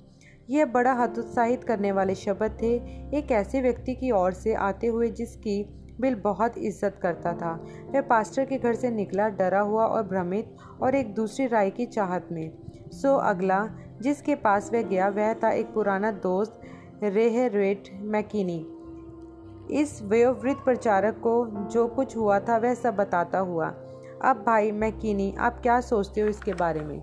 यह 0.50 0.66
बड़ा 0.66 0.92
हतोत्साहित 0.92 1.64
करने 1.64 1.92
वाले 1.92 2.14
शब्द 2.14 2.58
थे। 2.62 2.74
एक 3.18 3.32
ऐसे 3.32 3.60
व्यक्ति 3.60 3.94
की 3.94 4.10
ओर 4.10 4.32
से 4.32 4.54
आते 4.54 4.86
हुए 4.86 5.10
जिसकी 5.10 5.83
बिल 6.00 6.14
बहुत 6.14 6.58
इज़्ज़त 6.58 6.98
करता 7.02 7.32
था। 7.32 7.52
वह 7.90 8.00
पास्टर 8.00 8.44
के 8.44 8.58
घर 8.58 8.74
से 8.74 8.90
निकला, 8.90 9.28
डरा 9.28 9.60
हुआ 9.60 9.86
और 9.86 10.02
भ्रमित, 10.02 10.56
और 10.82 10.94
एक 10.94 11.14
दूसरी 11.14 11.46
राय 11.46 11.70
की 11.70 11.86
चाहत 11.86 12.28
में। 12.32 12.50
सो 12.92 13.16
अगला, 13.16 13.66
जिसके 14.02 14.34
पास 14.34 14.70
वह 14.72 14.82
गया, 14.82 15.08
वह 15.08 15.34
था 15.34 15.50
एक 15.50 15.72
पुराना 15.74 16.10
दोस्त 16.10 16.60
रेह 17.02 17.46
रेट 17.46 17.90
मैकिनी। 18.02 18.66
इस 19.70 20.00
वयोवृद्ध 20.02 20.58
प्रचारक 20.64 21.14
को 21.14 21.46
जो 21.70 21.86
कुछ 21.86 22.16
हुआ 22.16 22.38
था, 22.40 22.56
वह 22.56 22.74
सब 22.74 22.96
बताता 22.96 23.38
हुआ, 23.38 23.68
अब 24.22 24.42
भाई 24.46 24.70
मैकीनी, 24.72 25.34
आप 25.38 25.60
क्या 25.62 25.80
सोचते 25.80 26.20
हो 26.20 26.28
इसके 26.28 26.52
बारे 26.52 26.80
में? 26.80 27.02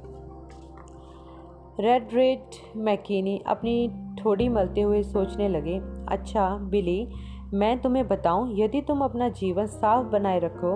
रेड 1.80 2.08
रेड 2.14 2.56
मैकीनी 2.78 3.42
अपनी 3.48 3.88
ठोड़ी 4.20 4.48
मलते 4.50 4.82
हुए 4.82 5.02
सोचने 5.04 5.48
लगे 5.50 5.78
अच्छा 6.08 6.48
बिली 6.64 7.08
मैं 7.54 7.82
तुम्हें 7.82 8.08
बताऊँ, 8.08 8.54
यदि 8.58 8.82
तुम 8.82 9.02
अपना 9.02 9.28
जीवन 9.30 9.66
साफ़ 9.66 10.06
बनाए 10.06 10.40
रखो 10.40 10.72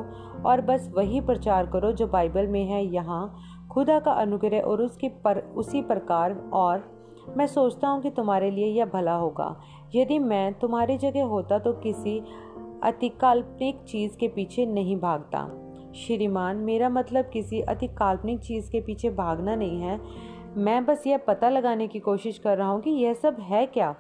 और 0.49 0.61
बस 0.61 0.89
वही 0.97 1.21
प्रचार 1.21 1.65
करो 1.65 1.91
जो 1.91 2.07
बाइबल 2.07 2.47
में 2.47 2.65
है 2.65 2.83
यहाँ, 2.85 3.35
खुदा 3.71 3.99
का 3.99 4.11
अनुग्रह 4.11 4.59
और 4.59 4.81
उसकी 4.81 5.09
पर, 5.09 5.39
उसी 5.57 5.81
प्रकार 5.81 6.35
और 6.53 6.83
मैं 7.37 7.47
सोचता 7.47 7.87
हूँ 7.87 8.01
कि 8.01 8.09
तुम्हारे 8.09 8.51
लिए 8.51 8.67
यह 8.67 8.85
भला 8.85 9.15
होगा। 9.15 9.55
यदि 9.95 10.19
मैं 10.19 10.53
तुम्हारी 10.53 10.97
जगह 10.97 11.23
होता 11.23 11.59
तो 11.59 11.73
किसी 11.73 12.19
अतिकाल्पनिक 12.83 13.83
चीज़ 13.83 14.17
के 14.17 14.27
पीछे 14.27 14.65
नहीं 14.65 14.97
भागता। 14.97 15.47
श्रीमान, 15.95 16.57
मेरा 16.57 16.89
मतलब 16.89 17.29
किसी 17.33 17.61
अतिकाल्पनिक 17.61 18.39
चीज़ 18.39 18.71
के 18.71 18.81
पीछे 18.81 19.09
भागना 19.09 19.55
नहीं 19.55 19.81
है। 19.81 19.99
मैं 20.57 20.85
बस 20.85 21.03
यह 21.07 21.17
पता 21.17 21.49
लगाने 21.49 21.87
की 21.87 21.99
कोशिश 21.99 22.37
कर 22.37 22.57
रहा 22.57 22.67
हूँ 22.67 22.81
कि 22.81 22.91
यह 22.91 23.13
सब 23.13 23.37
है 23.39 23.65
क्या? 23.65 23.95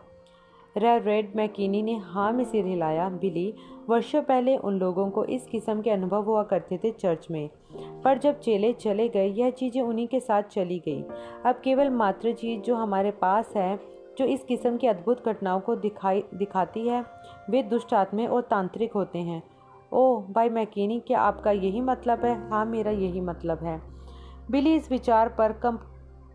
रेड 0.77 1.33
मैकीनी 1.35 1.81
ने 1.81 1.97
हाँ 1.97 2.33
में 2.33 2.43
सिर 2.43 2.65
हिलाया। 2.65 3.09
बिली, 3.09 3.53
वर्षों 3.89 4.21
पहले 4.21 4.57
उन 4.57 4.79
लोगों 4.79 5.09
को 5.09 5.25
इस 5.25 5.47
किस्म 5.47 5.81
के 5.81 5.89
अनुभव 5.89 6.23
हुआ 6.23 6.43
करते 6.43 6.77
थे 6.77 6.91
चर्च 6.91 7.27
में। 7.31 7.49
पर 8.03 8.17
जब 8.17 8.39
चेले 8.39 8.73
चले 8.73 9.09
गए, 9.09 9.27
यह 9.27 9.49
चीज़ें 9.49 9.81
उन्हीं 9.81 10.07
के 10.07 10.19
साथ 10.19 10.43
चली 10.43 10.79
गई। 10.79 11.03
अब 11.45 11.55
केवल 11.63 11.89
मात्र 11.89 12.33
चीज़ 12.33 12.61
जो 12.61 12.75
हमारे 12.75 13.11
पास 13.11 13.53
है, 13.55 13.79
जो 14.17 14.25
इस 14.25 14.43
किस्म 14.43 14.77
की 14.77 14.87
अद्भुत 14.87 15.25
घटनाओं 15.25 15.59
को 15.59 15.75
दिखाई, 15.75 16.23
दिखाती 16.33 16.87
है, 16.87 17.05
वे 17.49 17.63
दुष्ट 17.63 17.93
आत्मे 17.93 18.27
और 18.27 18.41
तांत्रिक 18.41 18.93
होते 18.93 19.19
हैं। 19.19 19.43
ओह, 19.93 20.23
भाई 20.31 20.49
मैकीनी, 20.49 20.99
क्या 20.99 21.19
आपका 21.19 21.51
यही 21.51 21.81
मतलब 21.81 22.25
है? 22.25 22.49
हाँ 22.49 22.65
मेरा 22.65 22.91
यही 22.91 23.21
मतलब 23.21 23.59
है। 23.59 23.81
बिली 24.51 24.75
इस 24.75 24.91
विचार 24.91 25.29
पर 25.29 25.51
कम 25.51 25.79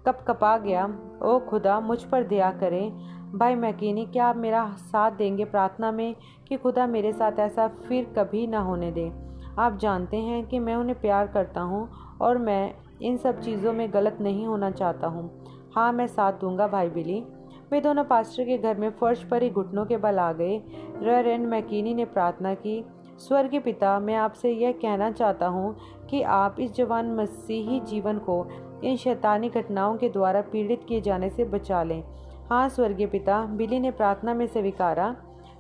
कप 0.07 0.25
कपा 0.29 0.59
गया। 0.59 0.99
ओ 1.23 1.39
खुदा, 1.39 1.81
मुझ 1.81 2.05
पर 2.05 2.23
दया 2.23 2.51
करें। 2.51 3.20
भाई 3.35 3.55
मैकीनी 3.55 4.05
क्या 4.05 4.27
आप 4.27 4.37
मेरा 4.37 4.65
साथ 4.79 5.11
देंगे 5.11 5.45
प्रार्थना 5.45 5.91
में 5.93 6.17
कि 6.49 6.57
खुदा 6.57 6.87
मेरे 6.87 7.13
साथ 7.13 7.39
ऐसा 7.39 7.69
फिर 7.69 8.05
कभी 8.19 8.47
ना 8.47 8.61
होने 8.61 8.91
दे? 8.93 9.13
आप 9.59 9.77
जानते 9.79 10.17
हैं 10.17 10.47
कि 10.47 10.59
मैं 10.59 10.75
उन्हें 10.77 11.01
प्यार 11.01 11.27
करता 11.27 11.61
हूँ 11.61 11.89
और 12.21 12.39
मैं 12.39 12.75
इन 13.03 13.17
सब 13.17 13.41
चीज़ों 13.41 13.73
में 13.73 13.93
गलत 13.95 14.19
नहीं 14.21 14.47
होना 14.47 14.71
चाहता 14.71 15.07
हूँ। 15.07 15.31
हाँ 15.77 15.93
मैं 15.93 16.07
साथ 16.07 16.33
दूँगा 16.33 16.67
भाई 16.67 16.89
बिली। 16.89 17.23
वे 17.73 17.81
दोनों 17.81 18.05
पास्टर 18.05 18.45
के 18.45 18.59
घर 18.59 18.77
में 18.77 18.91
फर्श 18.91 19.23
पर 19.23 19.43
ही 19.43 19.51
घुटनों 19.51 19.87
के 19.87 19.97
बल 19.97 20.19
आ 20.19 20.33
गए। 20.33 20.61
रेन 21.03 21.47
मैकीनी 21.47 21.95
ने 21.95 22.05
प्रार्थना 22.05 22.55
की, 22.55 22.85
स्वर्गीय 23.19 23.61
पिता, 23.61 23.99
मैं 24.01 24.17
आपसे 24.17 24.53
यह 24.53 24.73
कहना 24.73 25.11
चाहता 25.11 25.47
हूँ 25.47 25.77
कि 26.11 26.23
आप 26.23 26.57
इस 26.61 26.73
जवान 26.73 27.15
मसीही 27.15 27.81
जीवन 27.81 28.19
को 28.19 28.47
इन 28.85 28.97
शैतानी 28.97 29.49
घटनाओं 29.49 29.97
के 29.97 30.09
द्वारा 30.09 30.41
पीड़ित 30.43 30.85
किए 30.89 31.01
जाने 31.01 31.31
से 31.31 31.45
बचा 31.45 31.83
लें। 31.83 32.03
हाँ 32.51 32.69
स्वर्गीय 32.69 33.07
पिता, 33.07 33.41
बिली 33.47 33.79
ने 33.81 33.91
प्रार्थना 33.91 34.33
में 34.35 34.47
स्वीकारा 34.47 35.07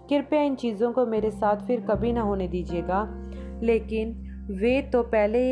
कृपया 0.08 0.40
इन 0.42 0.54
चीज़ों 0.54 0.90
को 0.92 1.04
मेरे 1.06 1.30
साथ 1.30 1.56
फिर 1.66 1.80
कभी 1.80 2.12
ना 2.12 2.22
होने 2.22 2.48
दीजिएगा, 2.48 3.02
लेकिन 3.62 4.10
वे 4.60 4.80
तो 4.82 5.02
पहले 5.02 5.42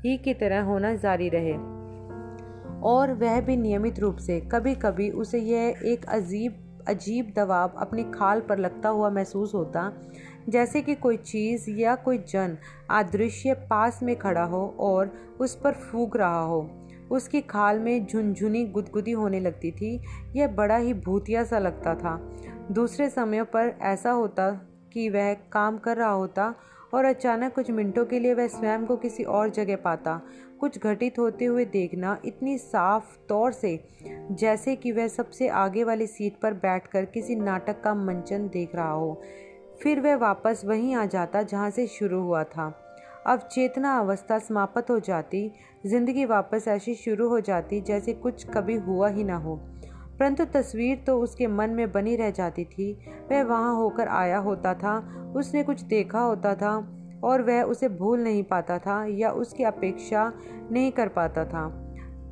ही 0.00 0.16
की 0.16 0.34
तरह 0.34 0.62
होना 0.62 0.94
जारी 0.94 1.28
रहे। 1.28 1.52
और 2.82 3.12
वह 3.12 3.40
भी 3.40 3.56
नियमित 3.56 4.00
रूप 4.00 4.16
से 4.16 4.40
कभी 4.52 4.74
कभी 4.74 5.08
उसे 5.10 5.38
यह 5.38 5.80
एक 5.84 6.06
अजीब 6.08 6.84
अजीब 6.88 7.32
दबाव 7.36 7.72
अपनी 7.78 8.04
खाल 8.10 8.40
पर 8.40 8.58
लगता 8.58 8.88
हुआ 8.88 9.10
महसूस 9.10 9.54
होता, 9.54 9.92
जैसे 10.48 10.82
कि 10.82 10.94
कोई 10.94 11.16
चीज़ 11.16 11.70
या 11.70 11.94
कोई 11.94 12.18
जन 12.28 12.56
अदृश्य 12.90 13.54
पास 13.70 14.02
में 14.02 14.16
खड़ा 14.16 14.44
हो 14.44 14.66
और 14.80 15.12
उस 15.40 15.54
पर 15.54 15.72
फूक 15.72 16.16
रहा 16.16 16.40
हो। 16.40 16.60
उसकी 17.10 17.40
खाल 17.40 17.78
में 17.78 18.06
झुनझुनी 18.06 18.66
गुदगुदी 18.66 19.10
होने 19.10 19.40
लगती 19.40 19.70
थी। 19.70 20.02
यह 20.36 20.48
बड़ा 20.48 20.76
ही 20.76 20.94
भूतिया 20.94 21.44
सा 21.44 21.58
लगता 21.58 21.94
था। 21.94 22.30
दूसरे 22.70 23.10
समयों 23.10 23.44
पर 23.44 23.74
ऐसा 23.80 24.10
होता 24.10 24.50
कि 24.92 25.08
वह 25.08 25.34
काम 25.34 25.78
कर 25.78 25.96
रहा 25.96 26.10
होता 26.10 26.54
और 26.94 27.04
अचानक 27.04 27.54
कुछ 27.54 27.70
मिनटों 27.70 28.04
के 28.04 28.18
लिए 28.18 28.34
वह 28.34 28.46
स्वयं 28.46 28.86
को 28.86 28.96
किसी 28.96 29.24
और 29.24 29.48
जगह 29.48 29.76
पाता। 29.76 30.22
कुछ 30.60 30.78
घटित 30.78 31.18
होते 31.18 31.44
हुए 31.44 31.64
देखना 31.64 32.18
इतनी 32.24 32.58
साफ़ 32.58 33.04
तौर 33.28 33.52
से, 33.52 33.84
जैसे 34.30 34.76
कि 34.76 34.92
वह 34.92 35.08
सबसे 35.08 35.48
आगे 35.48 35.84
वाली 35.84 36.06
सीट 36.06 36.40
पर 36.40 36.54
बैठकर 36.54 37.04
किसी 37.04 37.34
नाटक 37.34 37.80
का 37.80 37.94
मंचन 37.94 38.48
देख 38.48 38.74
रहा 38.74 38.90
हो। 38.90 39.22
फिर 39.82 40.00
वह 40.00 40.16
वापस 40.16 40.62
वहीं 40.64 40.94
आ 40.94 41.06
जाता 41.06 41.42
जहाँ 41.42 41.70
से 41.70 41.86
शुरू 41.86 42.22
हुआ 42.22 42.44
था। 42.44 42.89
अब 43.26 43.38
चेतना 43.38 43.98
अवस्था 43.98 44.38
समाप्त 44.38 44.90
हो 44.90 45.00
जाती, 45.00 45.52
ज़िंदगी 45.86 46.24
वापस 46.24 46.68
ऐसी 46.68 46.94
शुरू 46.94 47.28
हो 47.28 47.40
जाती 47.40 47.80
जैसे 47.80 48.12
कुछ 48.12 48.46
कभी 48.50 48.76
हुआ 48.76 49.08
ही 49.08 49.24
ना 49.24 49.36
हो। 49.36 49.56
परंतु 50.20 50.44
तस्वीर 50.44 51.04
तो 51.06 51.18
उसके 51.20 51.46
मन 51.46 51.70
में 51.70 51.92
बनी 51.92 52.16
रह 52.16 52.30
जाती 52.30 52.64
थी। 52.64 52.92
वह 53.32 53.42
वहाँ 53.42 53.74
होकर 53.74 54.08
आया 54.08 54.38
होता 54.38 54.74
था, 54.74 54.98
उसने 55.36 55.62
कुछ 55.62 55.80
देखा 55.80 56.20
होता 56.20 56.54
था, 56.54 56.96
और 57.24 57.42
वह 57.42 57.62
उसे 57.62 57.88
भूल 57.88 58.20
नहीं 58.20 58.44
पाता 58.44 58.78
था 58.78 59.04
या 59.08 59.30
उसकी 59.30 59.64
अपेक्षा 59.64 60.32
नहीं 60.72 60.92
कर 60.92 61.08
पाता 61.08 61.44
था। 61.44 61.68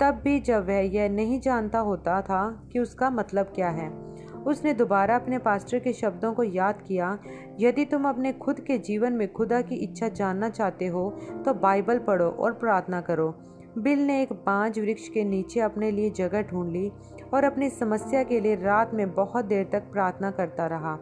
तब 0.01 0.21
भी 0.25 0.41
जब 0.41 0.67
वह 0.67 0.79
यह 0.79 1.09
नहीं 1.09 1.41
जानता 1.41 1.79
होता 1.79 2.23
था 2.23 2.69
कि 2.73 2.79
उसका 2.79 3.11
मतलब 3.11 3.47
क्या 3.47 3.69
है 3.69 4.08
उसने 4.47 4.73
दोबारा 4.75 5.17
अपने 5.17 5.39
पास्टर 5.39 5.79
के 5.79 5.93
शब्दों 5.93 6.33
को 6.33 6.43
याद 6.43 6.83
किया, 6.83 7.19
यदि 7.61 7.85
तुम 7.85 8.09
अपने 8.09 8.33
खुद 8.35 8.61
के 8.61 8.79
जीवन 8.79 9.13
में 9.13 9.33
खुदा 9.33 9.61
की 9.61 9.75
इच्छा 9.77 10.09
जानना 10.09 10.49
चाहते 10.51 10.87
हो 10.87 11.11
तो 11.45 11.55
बाइबल 11.57 11.99
पढ़ो 11.99 12.29
और 12.29 12.53
प्रार्थना 12.55 13.01
करो। 13.01 13.29
बिल 13.79 14.07
ने 14.07 14.21
एक 14.23 14.33
पाँच 14.47 14.79
वृक्ष 14.79 15.09
के 15.09 15.25
नीचे 15.25 15.61
अपने 15.61 15.91
लिए 15.91 16.11
जगह 16.11 16.43
ढूंढ 16.43 16.73
ली 16.73 16.91
और 17.35 17.45
अपनी 17.45 17.69
समस्या 17.71 18.23
के 18.23 18.41
लिए 18.41 18.55
रात 18.57 18.95
में 18.95 19.11
बहुत 19.15 19.45
देर 19.45 19.69
तक 19.73 19.91
प्रार्थना 19.93 20.31
करता 20.31 20.67
रहा। 20.67 20.97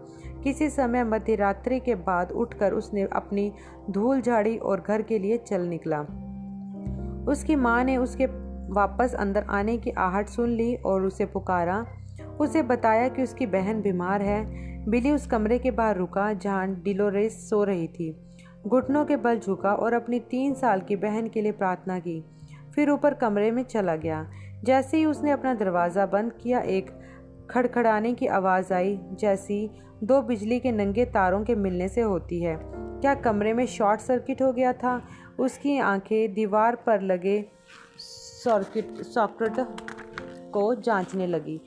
किसी 0.45 0.69
समय 0.71 1.05
मध्य 1.05 1.35
रात्रि 1.35 1.78
के 1.81 1.95
बाद 1.95 2.33
उठकर 2.33 2.73
उसने 2.73 3.02
अपनी 3.12 3.52
धूल 3.90 4.21
झाड़ी 4.21 4.57
और 4.57 4.81
घर 4.81 5.02
के 5.02 5.19
लिए 5.19 5.37
चल 5.38 5.62
निकला। 5.62 6.00
उसकी 7.31 7.57
माँ 7.57 7.83
ने 7.85 7.97
उसके 7.97 8.26
वापस 8.73 9.14
अंदर 9.14 9.45
आने 9.50 9.76
की 9.78 9.90
आहट 9.90 10.28
सुन 10.28 10.50
ली 10.50 10.75
और 10.76 11.05
उसे 11.05 11.26
पुकारा 11.26 11.85
उसे 12.40 12.62
बताया 12.62 13.09
कि 13.09 13.23
उसकी 13.23 13.47
बहन 13.47 13.83
बीमार 13.83 14.23
है। 14.23 14.66
बिली 14.88 15.11
उस 15.11 15.26
कमरे 15.26 15.59
के 15.59 15.71
बाहर 15.71 15.97
रुका 15.97 16.33
जहाँ 16.33 16.75
डिलोरेस 16.75 17.50
सो 17.50 17.64
रही 17.64 17.88
थी। 17.88 18.16
घुटनों 18.66 19.05
के 19.05 19.16
बल 19.16 19.38
झुका 19.38 19.73
और 19.73 19.93
अपनी 19.93 20.21
तीन 20.21 20.55
साल 20.55 20.81
की 20.81 20.97
बहन 20.97 21.28
के 21.28 21.43
लिए 21.43 21.52
प्रार्थना 21.52 21.99
की। 21.99 22.25
फिर 22.75 22.90
ऊपर 22.90 23.14
कमरे 23.14 23.50
में 23.50 23.62
चला 23.62 23.97
गया। 23.97 24.31
जैसे 24.64 24.97
ही 24.97 25.05
उसने 25.05 25.31
अपना 25.31 25.55
दरवाज़ा 25.55 26.07
बंद 26.07 26.33
किया, 26.33 26.61
एक 26.61 26.90
खड़खड़ाने 27.50 28.14
की 28.14 28.26
आवाज़ 28.26 28.75
आई, 28.75 29.00
जैसी 29.12 29.71
दो 30.05 30.23
बिजली 30.23 30.61
के 30.61 30.73
नंगे 30.73 31.05
तारों 31.05 31.45
के 31.45 31.55
मिलने 31.55 31.88
से 31.88 32.00
होती 32.00 32.43
है। 32.43 32.59
क्या 33.00 33.14
कमरे 33.14 33.52
में 33.52 33.66
शॉर्ट 33.66 34.00
सर्किट 34.00 34.43
हो 34.43 34.52
गया 34.52 34.73
था? 34.73 35.02
उसकी 35.38 35.78
आँखें 35.78 36.35
दीवार 36.35 36.76
पर 36.76 37.00
लगे 37.00 37.45
सर्किट, 37.99 38.97
सॉकेट 38.97 39.66
को 40.52 40.75
जांचने 40.75 41.26
लगी। 41.26 41.61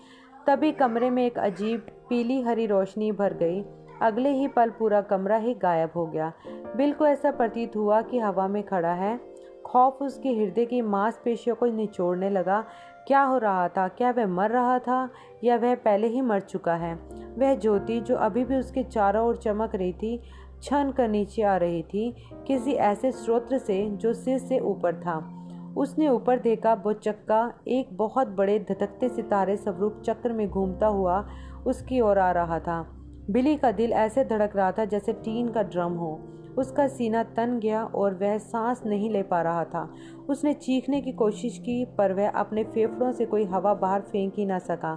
तभी 0.50 0.72
कमरे 0.72 1.10
में 1.10 1.25
एक 1.25 1.39
अजीब 1.39 1.79
पीली 2.10 2.41
हरी 2.41 2.65
रोशनी 2.65 3.12
भर 3.12 3.34
गई। 3.34 3.65
अगले 4.01 4.29
ही 4.29 4.48
पल 4.48 4.70
पूरा 4.70 5.01
कमरा 5.01 5.38
ही 5.38 5.53
गायब 5.53 5.89
हो 5.96 6.06
गया। 6.06 6.34
बिल 6.77 6.94
को 6.94 7.08
ऐसा 7.08 7.32
प्रतीत 7.32 7.75
हुआ 7.75 8.01
कि 8.01 8.20
हवा 8.20 8.48
में 8.48 8.63
खड़ा 8.63 8.94
है। 8.94 9.20
खौफ 9.65 9.98
उसके 10.01 10.29
हृदय 10.29 10.65
की 10.65 10.82
मांसपेशियों 10.82 11.56
को 11.56 11.65
निचोड़ने 11.65 12.29
लगा। 12.29 12.65
क्या 13.08 13.22
हो 13.22 13.38
रहा 13.38 13.68
था? 13.68 13.88
क्या 13.88 14.12
वह 14.12 14.27
मर 14.27 14.50
रहा 14.50 14.79
था? 14.79 15.10
या 15.44 15.58
वह 15.58 15.75
पहले 15.75 16.08
ही 16.08 16.22
मर 16.22 16.39
चुका 16.39 16.75
है? 16.75 16.96
वह 17.38 17.56
ज्योति 17.56 18.00
जो 18.00 18.15
अभी 18.15 18.46
भी 18.46 18.56
उसके 18.56 18.84
चारों 18.84 19.27
ओर 19.27 19.38
चमक 19.38 19.75
रही 19.75 19.94
थी 19.94 20.22
छन 20.63 20.94
कर 20.98 21.08
नीचे 21.08 21.41
आ 21.41 21.58
रही 21.58 21.84
थी, 21.84 22.15
किसी 22.48 22.72
ऐसे 22.72 23.12
स्रोत 23.12 23.53
से 23.53 23.89
जो 23.89 24.13
सिर 24.13 24.38
से 24.38 24.60
ऊपर 24.60 24.96
था। 24.96 25.38
उसने 25.78 26.10
ऊपर 26.10 26.40
देखा 26.40 26.74
वो 26.74 26.94
चक्का 26.94 27.42
एक 27.68 27.98
बहुत 27.98 28.28
बड़े 28.28 28.60
धतकते 28.60 29.10
सितारे 29.10 29.58
स्वरूप 29.58 30.02
चक्र 30.06 30.34
में 30.34 30.48
घूमता 30.50 30.88
हुआ 30.88 31.26
उसकी 31.68 32.02
ओर 32.02 32.20
आ 32.20 32.32
रहा 32.32 32.60
था। 32.60 32.82
बिली 33.30 33.56
का 33.56 33.72
दिल 33.72 33.94
ऐसे 33.94 34.24
धड़क 34.26 34.56
रहा 34.56 34.72
था 34.72 34.86
जैसे 34.86 35.14
टीन 35.14 35.50
का 35.50 35.64
ड्रम 35.64 35.94
हो। 35.94 36.20
उसका 36.58 36.88
सीना 36.88 37.24
तन 37.24 37.60
गया 37.60 37.84
और 37.86 38.14
वह 38.14 38.38
सांस 38.38 38.82
नहीं 38.86 39.10
ले 39.10 39.22
पा 39.24 39.42
रहा 39.42 39.64
था। 39.64 39.90
उसने 40.30 40.54
चीखने 40.54 41.02
की 41.02 41.12
कोशिश 41.12 41.58
की, 41.58 41.86
पर 41.98 42.14
वह 42.14 42.30
अपने 42.30 42.64
फेफड़ों 42.64 43.12
से 43.12 43.26
कोई 43.26 43.46
हवा 43.46 43.74
बाहर 43.74 44.02
फेंक 44.02 44.34
ही 44.38 44.46
ना 44.46 44.60
सका। 44.60 44.94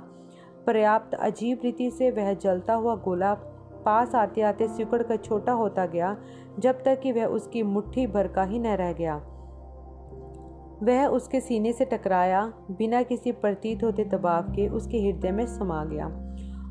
पर्याप्त 0.66 1.14
अजीब 1.14 1.60
रीति 1.64 1.90
से 1.90 2.10
वह 2.10 2.32
जलता 2.34 2.74
हुआ 2.74 2.94
गोला 2.94 3.34
पास 3.84 4.14
आते 4.14 4.40
आते 4.40 4.68
सिकुड़ 4.68 5.02
कर 5.02 5.16
छोटा 5.16 5.52
होता 5.52 5.86
गया, 5.86 6.16
जब 6.58 6.82
तक 6.82 7.00
कि 7.00 7.12
वह 7.12 7.24
उसकी 7.24 7.62
मुट्ठी 7.62 8.06
भर 8.06 8.28
का 8.28 8.42
ही 8.42 8.58
न 8.58 8.66
रह 8.66 8.92
गया। 8.92 9.20
वह 10.82 11.06
उसके 11.06 11.40
सीने 11.40 11.72
से 11.72 11.84
टकराया, 11.84 12.52
बिना 12.70 13.02
किसी 13.02 13.32
प्रतीत 13.32 13.84
होते 13.84 14.04
दबाव 14.04 14.42
के 14.42 14.68
उसके 14.68 14.98
हृदय 14.98 15.30
में 15.30 15.46
समा 15.46 15.84
गया। 15.84 16.28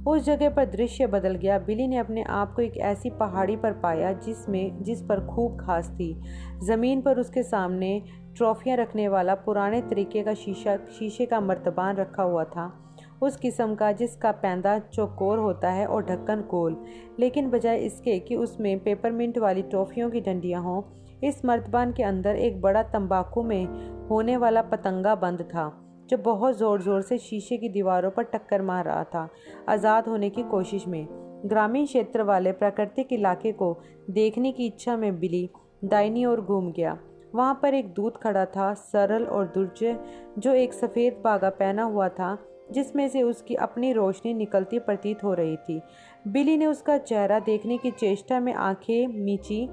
उस 0.07 0.23
जगह 0.23 0.49
पर 0.49 0.65
दृश्य 0.65 1.07
बदल 1.07 1.35
गया। 1.35 1.59
बिली 1.59 1.87
ने 1.87 1.97
अपने 1.97 2.23
आप 2.23 2.53
को 2.55 2.61
एक 2.61 2.77
ऐसी 2.77 3.09
पहाड़ी 3.09 3.55
पर 3.55 3.71
पाया 3.71 4.13
जिसमें, 4.13 4.83
जिस 4.83 5.01
पर 5.01 5.27
खूब 5.27 5.57
घास 5.57 5.89
थी। 5.89 6.21
ज़मीन 6.63 7.01
पर 7.01 7.19
उसके 7.19 7.43
सामने 7.43 8.03
ट्रॉफियाँ 8.37 8.77
रखने 8.77 9.07
वाला 9.07 9.35
पुराने 9.35 9.81
तरीके 9.81 10.23
का 10.23 10.33
शीशा, 10.33 10.77
शीशे 10.77 11.25
का 11.25 11.41
मर्तबान 11.41 11.95
रखा 11.95 12.23
हुआ 12.23 12.43
था। 12.43 12.95
उस 13.21 13.37
किस्म 13.37 13.75
का, 13.75 13.91
जिसका 13.91 14.31
पैंदा 14.31 14.79
चौकोर 14.79 15.39
होता 15.39 15.69
है 15.69 15.85
और 15.85 16.05
ढक्कन 16.05 16.41
गोल। 16.41 16.83
लेकिन 17.19 17.49
बजाय 17.49 17.77
इसके 17.77 18.19
कि 18.19 18.35
उसमें 18.35 18.79
पेपरमिंट 18.79 19.37
वाली 19.37 19.61
टॉफ़ियों 19.61 20.09
की 20.09 20.21
डंडियाँ 20.21 20.61
हों 20.61 20.81
इस 21.23 21.43
मर्तबान 21.45 21.91
के 21.91 22.03
अंदर 22.03 22.35
एक 22.35 22.61
बड़ा 22.61 22.83
तंबाकू 22.83 23.43
में 23.43 23.65
होने 24.09 24.37
वाला 24.37 24.61
पतंगा 24.61 25.15
बंद 25.15 25.41
था, 25.43 25.71
जो 26.09 26.17
बहुत 26.17 26.57
ज़ोर 26.57 26.81
ज़ोर 26.81 27.01
से 27.01 27.17
शीशे 27.17 27.57
की 27.57 27.69
दीवारों 27.69 28.11
पर 28.11 28.23
टक्कर 28.23 28.61
मार 28.61 28.85
रहा 28.85 29.03
था, 29.03 29.27
आज़ाद 29.69 30.07
होने 30.07 30.29
की 30.29 30.43
कोशिश 30.43 30.87
में। 30.87 31.05
ग्रामीण 31.45 31.85
क्षेत्र 31.85 32.23
वाले 32.23 32.51
प्राकृतिक 32.51 33.13
इलाके 33.13 33.51
को 33.51 33.77
देखने 34.09 34.51
की 34.51 34.65
इच्छा 34.65 34.97
में 34.97 35.19
बिली 35.19 35.49
दाइनी 35.85 36.25
ओर 36.25 36.41
घूम 36.41 36.71
गया। 36.71 36.97
वहाँ 37.35 37.59
पर 37.61 37.73
एक 37.73 37.93
दूध 37.93 38.17
खड़ा 38.17 38.45
था, 38.45 38.73
सरल 38.73 39.23
और 39.25 39.45
दुर्जय 39.45 39.97
जो 40.37 40.53
एक 40.53 40.73
सफ़ेद 40.73 41.21
बागा 41.23 41.49
पहना 41.51 41.83
हुआ 41.83 42.07
था 42.09 42.37
जिसमें 42.71 43.09
से 43.09 43.21
उसकी 43.21 43.55
अपनी 43.55 43.93
रोशनी 43.93 44.33
निकलती 44.33 44.79
प्रतीत 44.79 45.23
हो 45.23 45.33
रही 45.33 45.57
थी। 45.57 45.81
बिली 46.27 46.57
ने 46.57 46.65
उसका 46.65 46.97
चेहरा 46.97 47.39
देखने 47.39 47.77
की 47.77 47.91
चेष्टा 47.91 48.39
में 48.39 48.53
आँखें 48.53 49.07
मीची, 49.07 49.67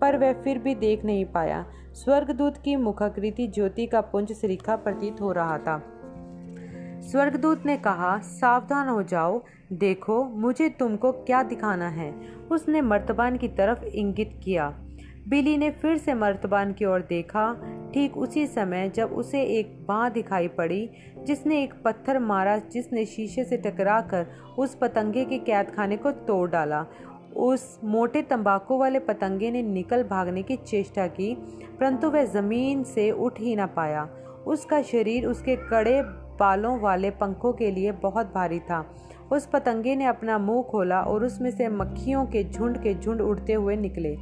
पर 0.00 0.16
वह 0.16 0.32
फिर 0.32 0.58
भी 0.58 0.74
देख 0.74 1.04
नहीं 1.04 1.24
पाया। 1.24 1.66
स्वर्गदूत 1.92 2.56
की 2.56 2.76
मुखाकृति 2.76 3.46
ज्योति 3.46 3.86
का 3.86 4.00
पुंज 4.00 4.32
सरीखा 4.32 4.76
प्रतीत 4.76 5.20
हो 5.20 5.32
रहा 5.32 5.58
था। 5.58 5.82
स्वर्गदूत 7.00 7.66
ने 7.66 7.76
कहा, 7.76 8.18
सावधान 8.18 8.88
हो 8.88 9.02
जाओ। 9.02 9.42
देखो, 9.72 10.24
मुझे 10.24 10.68
तुमको 10.68 11.12
क्या 11.12 11.42
दिखाना 11.42 11.88
है। 11.88 12.14
उसने 12.50 12.80
मर्तबान 12.80 13.36
की 13.36 13.48
तरफ़ 13.48 13.84
इंगित 13.84 14.40
किया। 14.44 14.87
बिली 15.28 15.56
ने 15.58 15.70
फिर 15.70 15.96
से 15.96 16.14
मर्तबान 16.14 16.72
की 16.72 16.84
ओर 16.84 17.00
देखा। 17.00 17.52
ठीक 17.94 18.16
उसी 18.16 18.46
समय 18.46 18.88
जब 18.88 19.12
उसे 19.12 19.42
एक 19.42 19.86
बाँ 19.86 20.10
दिखाई 20.10 20.48
पड़ी, 20.48 20.90
जिसने 21.26 21.62
एक 21.62 21.74
पत्थर 21.84 22.18
मारा, 22.18 22.56
जिसने 22.58 23.04
शीशे 23.06 23.44
से 23.44 23.56
टकराकर 23.56 24.26
उस 24.58 24.74
पतंगे 24.74 25.24
के 25.24 25.38
कैद 25.38 25.70
खाने 25.70 25.96
को 25.96 26.10
तोड़ 26.10 26.50
डाला। 26.50 26.86
उस 27.36 27.80
मोटे 27.84 28.22
तंबाकू 28.22 28.78
वाले 28.78 28.98
पतंगे 28.98 29.50
ने 29.50 29.62
निकल 29.62 30.02
भागने 30.02 30.42
की 30.42 30.56
चेष्टा 30.56 31.06
की, 31.06 31.34
परंतु 31.80 32.10
वह 32.10 32.24
ज़मीन 32.24 32.82
से 32.84 33.10
उठ 33.10 33.40
ही 33.40 33.56
ना 33.56 33.66
पाया। 33.66 34.08
उसका 34.46 34.82
शरीर 34.82 35.26
उसके 35.26 35.56
कड़े 35.56 36.02
बालों 36.40 36.80
वाले 36.80 37.10
पंखों 37.10 37.52
के 37.52 37.70
लिए 37.70 37.92
बहुत 37.92 38.26
भारी 38.26 38.58
था। 38.58 38.84
उस 39.32 39.46
पतंगे 39.46 39.96
ने 39.96 40.04
अपना 40.04 40.38
मुँह 40.38 40.62
खोला 40.62 41.00
और 41.00 41.24
उसमें 41.24 41.50
से 41.50 41.68
मक्खियों 41.68 42.24
के 42.26 42.44
झुंड 42.44 42.78
के 42.78 42.94
झुंड 42.94 43.20
उड़ते 43.20 43.52
हुए 43.52 43.76
निकले। 43.76 44.16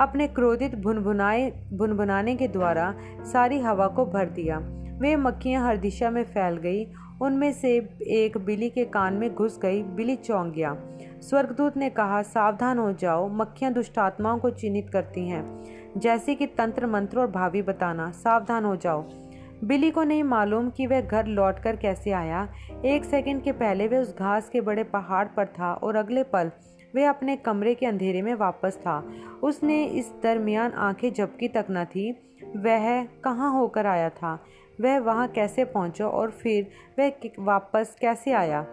अपने 0.00 0.28
क्रोधित 0.28 0.74
भुनभुनाए, 0.74 1.50
भुनभुनाने 1.72 2.36
के 2.36 2.48
द्वारा 2.48 2.94
सारी 3.20 3.60
हवा 3.60 3.86
को 3.86 4.06
भर 4.06 4.26
दिया। 4.26 4.58
वे 4.98 5.16
मक्खियाँ 5.16 5.66
हर 5.66 5.76
दिशा 5.76 6.10
में 6.10 6.24
फैल 6.24 6.56
गई। 6.56 6.92
उनमें 7.22 7.52
से 7.52 7.76
एक 8.02 8.38
बिली 8.38 8.70
के 8.70 8.84
कान 8.84 9.14
में 9.14 9.34
घुस 9.34 9.58
गई। 9.62 9.82
बिली 9.82 10.16
चौंक 10.16 10.54
गया। 10.54 10.76
स्वर्गदूत 11.20 11.76
ने 11.76 11.90
कहा, 11.90 12.22
सावधान 12.22 12.78
हो 12.78 12.92
जाओ। 12.92 13.28
मक्खियाँ 13.28 13.72
दुष्टात्माओं 13.72 14.38
को 14.38 14.50
चिन्हित 14.50 14.90
करती 14.90 15.28
हैं। 15.28 15.64
जैसे 15.96 16.34
कि 16.34 16.46
तंत्र, 16.46 16.86
मंत्र 16.86 17.20
और 17.20 17.30
भावी 17.30 17.62
बताना। 17.62 18.10
सावधान 18.10 18.64
हो 18.64 18.76
जाओ। 18.76 19.04
बिली 19.64 19.90
को 19.90 20.02
नहीं 20.02 20.22
मालूम 20.22 20.70
कि 20.70 20.86
वह 20.86 21.00
घर 21.00 21.26
लौटकर 21.26 21.76
कैसे 21.76 22.10
आया। 22.10 22.48
एक 22.84 23.04
सेकंड 23.04 23.42
के 23.42 23.52
पहले 23.52 23.88
वह 23.88 23.98
उस 23.98 24.18
घास 24.18 24.48
के 24.48 24.60
बड़े 24.60 24.84
पहाड़ 24.84 25.28
पर 25.28 25.46
था 25.46 25.74
और 25.74 25.96
अगले 25.96 26.22
पल 26.22 26.50
वह 26.96 27.08
अपने 27.08 27.36
कमरे 27.36 27.74
के 27.74 27.86
अंधेरे 27.86 28.22
में 28.22 28.34
वापस 28.34 28.76
था। 28.76 29.12
उसने 29.42 29.84
इस 29.84 30.12
दरमियान 30.22 30.72
आँखें 30.72 31.12
झपकी 31.12 31.48
तक 31.48 31.66
न 31.70 31.84
थी। 31.84 32.12
वह 32.56 33.04
कहाँ 33.04 33.52
होकर 33.52 33.86
आया 33.86 34.10
था? 34.10 34.44
वह 34.80 34.98
वहाँ 34.98 35.28
कैसे 35.28 35.64
पहुँचा 35.64 36.06
और 36.06 36.30
फिर 36.30 36.70
वह 36.98 37.12
वापस 37.38 37.96
कैसे 38.00 38.32
आया? 38.32 38.66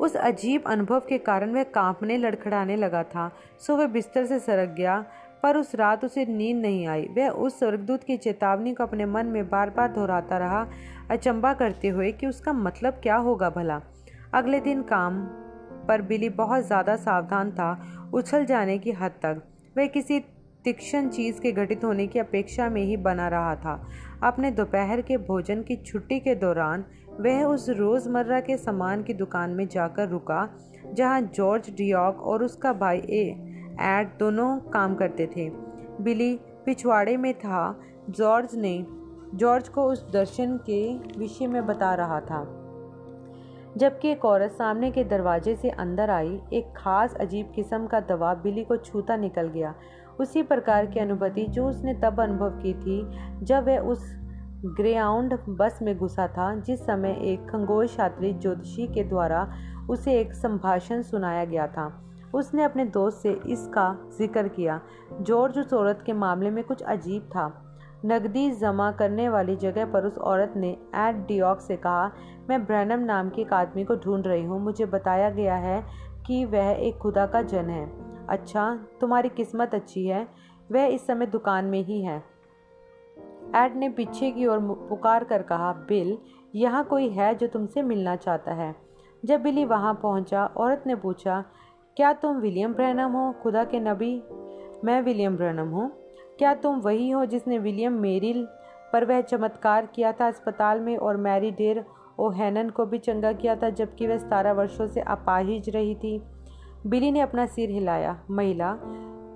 उस 0.00 0.16
अजीब 0.16 0.62
अनुभव 0.66 1.00
के 1.00 1.18
कारण 1.18 1.52
वह 1.52 1.62
कांपने, 1.62 2.16
लड़खड़ाने 2.16 2.76
लगा 2.76 3.02
था। 3.02 3.32
सो 3.58 3.76
वह 3.76 3.86
बिस्तर 3.86 4.26
से 4.26 4.38
सरक 4.38 4.68
गया, 4.68 5.04
पर 5.42 5.56
उस 5.56 5.74
रात 5.74 6.04
उसे 6.04 6.26
नींद 6.26 6.58
नहीं 6.62 6.86
आई। 6.86 7.02
वह 7.02 7.28
उस 7.28 7.58
स्वर्गदूत 7.58 8.04
की 8.04 8.16
चेतावनी 8.16 8.74
को 8.74 8.82
अपने 8.82 9.04
मन 9.04 9.26
में 9.26 9.48
बार 9.48 9.70
बार 9.70 9.88
दोहराता 9.88 10.38
रहा, 10.38 10.66
अचंबा 11.10 11.52
करते 11.54 11.88
हुए 11.88 12.12
कि 12.12 12.26
उसका 12.26 12.52
मतलब 12.52 12.92
क्या 12.92 13.16
होगा 13.16 13.50
भला। 13.50 13.80
अगले 14.34 14.60
दिन 14.60 14.82
काम 14.82 15.28
पर 15.88 16.02
बिली 16.02 16.28
बहुत 16.28 16.66
ज़्यादा 16.66 16.96
सावधान 16.96 17.50
था 17.50 17.70
उछल 18.14 18.44
जाने 18.44 18.78
की 18.78 18.90
हद 18.92 19.10
तक। 19.22 19.42
वह 19.76 19.86
किसी 19.86 20.18
तीक्ष्ण 20.64 21.08
चीज़ 21.08 21.40
के 21.40 21.52
घटित 21.52 21.84
होने 21.84 22.06
की 22.06 22.18
अपेक्षा 22.18 22.68
में 22.68 22.82
ही 22.84 22.96
बना 22.98 23.28
रहा 23.28 23.54
था। 23.56 23.80
अपने 24.22 24.50
दोपहर 24.50 25.00
के 25.00 25.16
भोजन 25.18 25.62
की 25.62 25.76
छुट्टी 25.76 26.18
के 26.20 26.34
दौरान 26.34 26.84
वह 27.20 27.42
उस 27.44 27.68
रोज़मर्रा 27.68 28.40
के 28.40 28.56
सामान 28.56 29.02
की 29.02 29.14
दुकान 29.14 29.50
में 29.50 29.66
जाकर 29.68 30.08
रुका, 30.08 30.48
जहाँ 30.92 31.20
जॉर्ज 31.34 31.70
डियॉक 31.70 32.20
और 32.22 32.44
उसका 32.44 32.72
भाई 32.72 32.98
ए, 32.98 33.24
एड 33.80 34.08
दोनों 34.18 34.56
काम 34.70 34.94
करते 34.94 35.26
थे। 35.26 35.48
बिली 36.02 36.34
पिछवाड़े 36.66 37.16
में 37.16 37.32
था। 37.34 37.80
जॉर्ज 38.10 38.54
ने, 38.54 38.84
जॉर्ज 39.34 39.68
को 39.68 39.84
उस 39.84 40.10
दर्शन 40.12 40.56
के 40.68 40.82
विषय 41.18 41.46
में 41.46 41.66
बता 41.66 41.94
रहा 41.94 42.20
था। 42.20 42.40
जबकि 43.76 44.08
एक 44.08 44.24
औरत 44.24 44.52
सामने 44.52 44.90
के 44.90 45.04
दरवाजे 45.04 45.54
से 45.56 45.70
अंदर 45.70 46.10
आई, 46.10 46.40
एक 46.52 46.72
खास 46.76 47.14
अजीब 47.14 47.52
किस्म 47.54 47.86
का 47.86 48.00
दवा 48.00 48.34
बिली 48.34 48.64
को 48.64 48.76
छूता 48.76 49.16
निकल 49.16 49.48
गया। 49.48 49.74
उसी 50.20 50.42
प्रकार 50.42 50.86
की 50.86 51.00
अनुभूति 51.00 51.46
जो 51.46 51.68
उसने 51.68 51.94
तब 51.94 52.20
अनुभव 52.20 52.50
की 52.50 52.74
थी, 52.74 53.02
जब 53.44 53.64
वह 53.64 53.78
उस 53.78 54.16
ग्रेआउंड 54.76 55.38
बस 55.48 55.78
में 55.82 55.96
घुसा 55.98 56.26
था, 56.28 56.54
जिस 56.56 56.84
समय 56.86 57.16
एक 57.22 57.48
खंगोश 57.50 57.96
छात्री 57.96 58.32
ज्योतिषी 58.32 58.86
के 58.86 59.04
द्वारा 59.04 59.48
उसे 59.90 60.18
एक 60.20 60.32
संभाषण 60.32 61.02
सुनाया 61.02 61.44
गया 61.44 61.66
था। 61.66 61.92
उसने 62.34 62.62
अपने 62.62 62.84
दोस्त 62.84 63.18
से 63.18 63.40
इसका 63.46 64.10
ज़िक्र 64.18 64.48
किया 64.48 64.80
जॉर्ज 65.20 65.58
उस 65.58 65.72
औरत 65.72 66.02
के 66.06 66.12
मामले 66.12 66.50
में 66.50 66.62
कुछ 66.64 66.82
अजीब 66.82 67.22
था। 67.22 67.46
नकदी 68.04 68.50
जमा 68.50 68.92
करने 68.92 69.28
वाली 69.28 69.56
जगह 69.56 69.86
पर 69.86 70.04
उस 70.04 70.18
औरत 70.18 70.52
ने 70.56 70.70
एड 70.94 71.26
डियॉक 71.26 71.60
से 71.60 71.76
कहा, 71.76 72.12
मैं 72.50 72.66
ब्रैनम 72.66 73.00
नाम 73.00 73.30
के 73.30 73.42
एक 73.42 73.52
आदमी 73.52 73.84
को 73.84 73.96
ढूंढ 73.96 74.26
रही 74.26 74.44
हूँ। 74.44 74.60
मुझे 74.60 74.86
बताया 74.86 75.30
गया 75.30 75.54
है 75.54 75.84
कि 76.26 76.44
वह 76.44 76.70
एक 76.70 76.98
खुदा 76.98 77.26
का 77.26 77.42
जन 77.42 77.70
है। 77.70 77.90
अच्छा 78.26 78.86
तुम्हारी 79.00 79.28
किस्मत 79.28 79.74
अच्छी 79.74 80.06
है। 80.06 80.28
वह 80.72 80.84
इस 80.84 81.06
समय 81.06 81.26
दुकान 81.26 81.64
में 81.64 81.84
ही 81.84 82.02
है। 82.02 82.24
एड 83.56 83.76
ने 83.76 83.88
पीछे 83.88 84.30
की 84.30 84.46
ओर 84.46 84.58
पुकार 84.88 85.24
कर 85.24 85.42
कहा, 85.42 85.72
बिल, 85.72 86.18
यहाँ 86.54 86.84
कोई 86.84 87.08
है 87.08 87.34
जो 87.34 87.46
तुमसे 87.46 87.82
मिलना 87.82 88.16
चाहता 88.16 88.52
है? 88.52 88.74
जब 89.24 89.42
बिली 89.42 89.64
वहाँ 89.64 89.94
पहुँचा, 89.94 90.46
औरत 90.46 90.84
ने 90.86 90.94
पूछा, 90.94 91.44
क्या 91.96 92.12
तुम 92.12 92.36
विलियम 92.36 92.74
ब्रैनम 92.74 93.10
हो? 93.10 93.34
खुदा 93.42 93.64
के 93.64 93.80
नबी? 93.80 94.22
मैं 94.84 95.02
विलियम 95.02 95.36
ब्रैनम 95.36 95.68
हूँ। 95.68 95.92
क्या 96.40 96.52
तुम 96.54 96.78
वही 96.80 97.08
हो 97.10 97.24
जिसने 97.24 97.58
विलियम 97.58 97.92
मेरिल 97.92 98.46
पर 98.92 99.04
वह 99.04 99.20
चमत्कार 99.20 99.86
किया 99.86 100.12
था 100.12 100.26
अस्पताल 100.28 100.78
में 100.80 100.96
और 100.96 101.16
मैरी 101.16 101.50
डेर 101.50 101.84
ओ 102.20 102.28
हैनन 102.30 102.68
को 102.68 102.86
भी 102.86 102.98
चंगा 102.98 103.32
किया 103.32 103.56
था, 103.56 103.70
जबकि 103.70 104.06
वह 104.06 104.18
सतारह 104.18 104.52
वर्षों 104.52 104.86
से 104.86 105.00
अपाहिज 105.00 105.68
रही 105.68 105.94
थी? 105.94 106.18
बिली 106.86 107.10
ने 107.10 107.20
अपना 107.20 107.46
सिर 107.46 107.70
हिलाया। 107.70 108.16
महिला, 108.30 108.72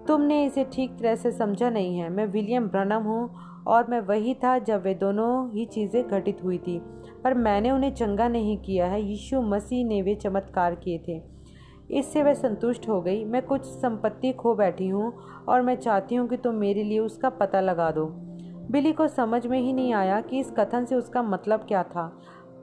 तुमने 0.08 0.44
इसे 0.44 0.64
ठीक 0.64 0.96
तरह 0.98 1.14
से 1.14 1.32
समझा 1.32 1.70
नहीं 1.70 1.98
है। 1.98 2.08
मैं 2.08 2.26
विलियम 2.26 2.68
ब्रनम 2.68 3.02
हूँ 3.02 3.30
और 3.66 3.90
मैं 3.90 4.00
वही 4.00 4.34
था 4.34 4.58
जब 4.60 4.82
वे 4.82 4.94
दोनों 4.94 5.50
ही 5.50 5.64
चीज़ें 5.66 6.02
घटित 6.02 6.42
हुई 6.44 6.58
थी, 6.58 6.78
पर 7.24 7.34
मैंने 7.34 7.70
उन्हें 7.70 7.94
चंगा 7.94 8.28
नहीं 8.28 8.56
किया 8.58 8.86
है। 8.86 9.02
यीशु 9.02 9.42
मसीह 9.42 9.86
ने 9.86 10.02
वे 10.02 10.14
चमत्कार 10.14 10.74
किए 10.74 10.98
थे। 10.98 11.33
इससे 11.90 12.22
वह 12.22 12.34
संतुष्ट 12.34 12.88
हो 12.88 13.00
गई। 13.02 13.24
मैं 13.24 13.42
कुछ 13.42 13.64
संपत्ति 13.64 14.32
खो 14.32 14.54
बैठी 14.54 14.88
हूँ 14.88 15.12
और 15.48 15.62
मैं 15.62 15.76
चाहती 15.76 16.14
हूँ 16.14 16.28
कि 16.28 16.36
तुम 16.36 16.54
मेरे 16.54 16.82
लिए 16.82 16.98
उसका 16.98 17.28
पता 17.30 17.60
लगा 17.60 17.90
दो। 17.90 18.06
बिली 18.70 18.92
को 18.92 19.08
समझ 19.08 19.46
में 19.46 19.58
ही 19.60 19.72
नहीं 19.72 19.92
आया 19.94 20.20
कि 20.20 20.38
इस 20.38 20.50
कथन 20.50 20.84
से 20.84 20.94
उसका 20.94 21.22
मतलब 21.22 21.64
क्या 21.68 21.82
था, 21.82 22.06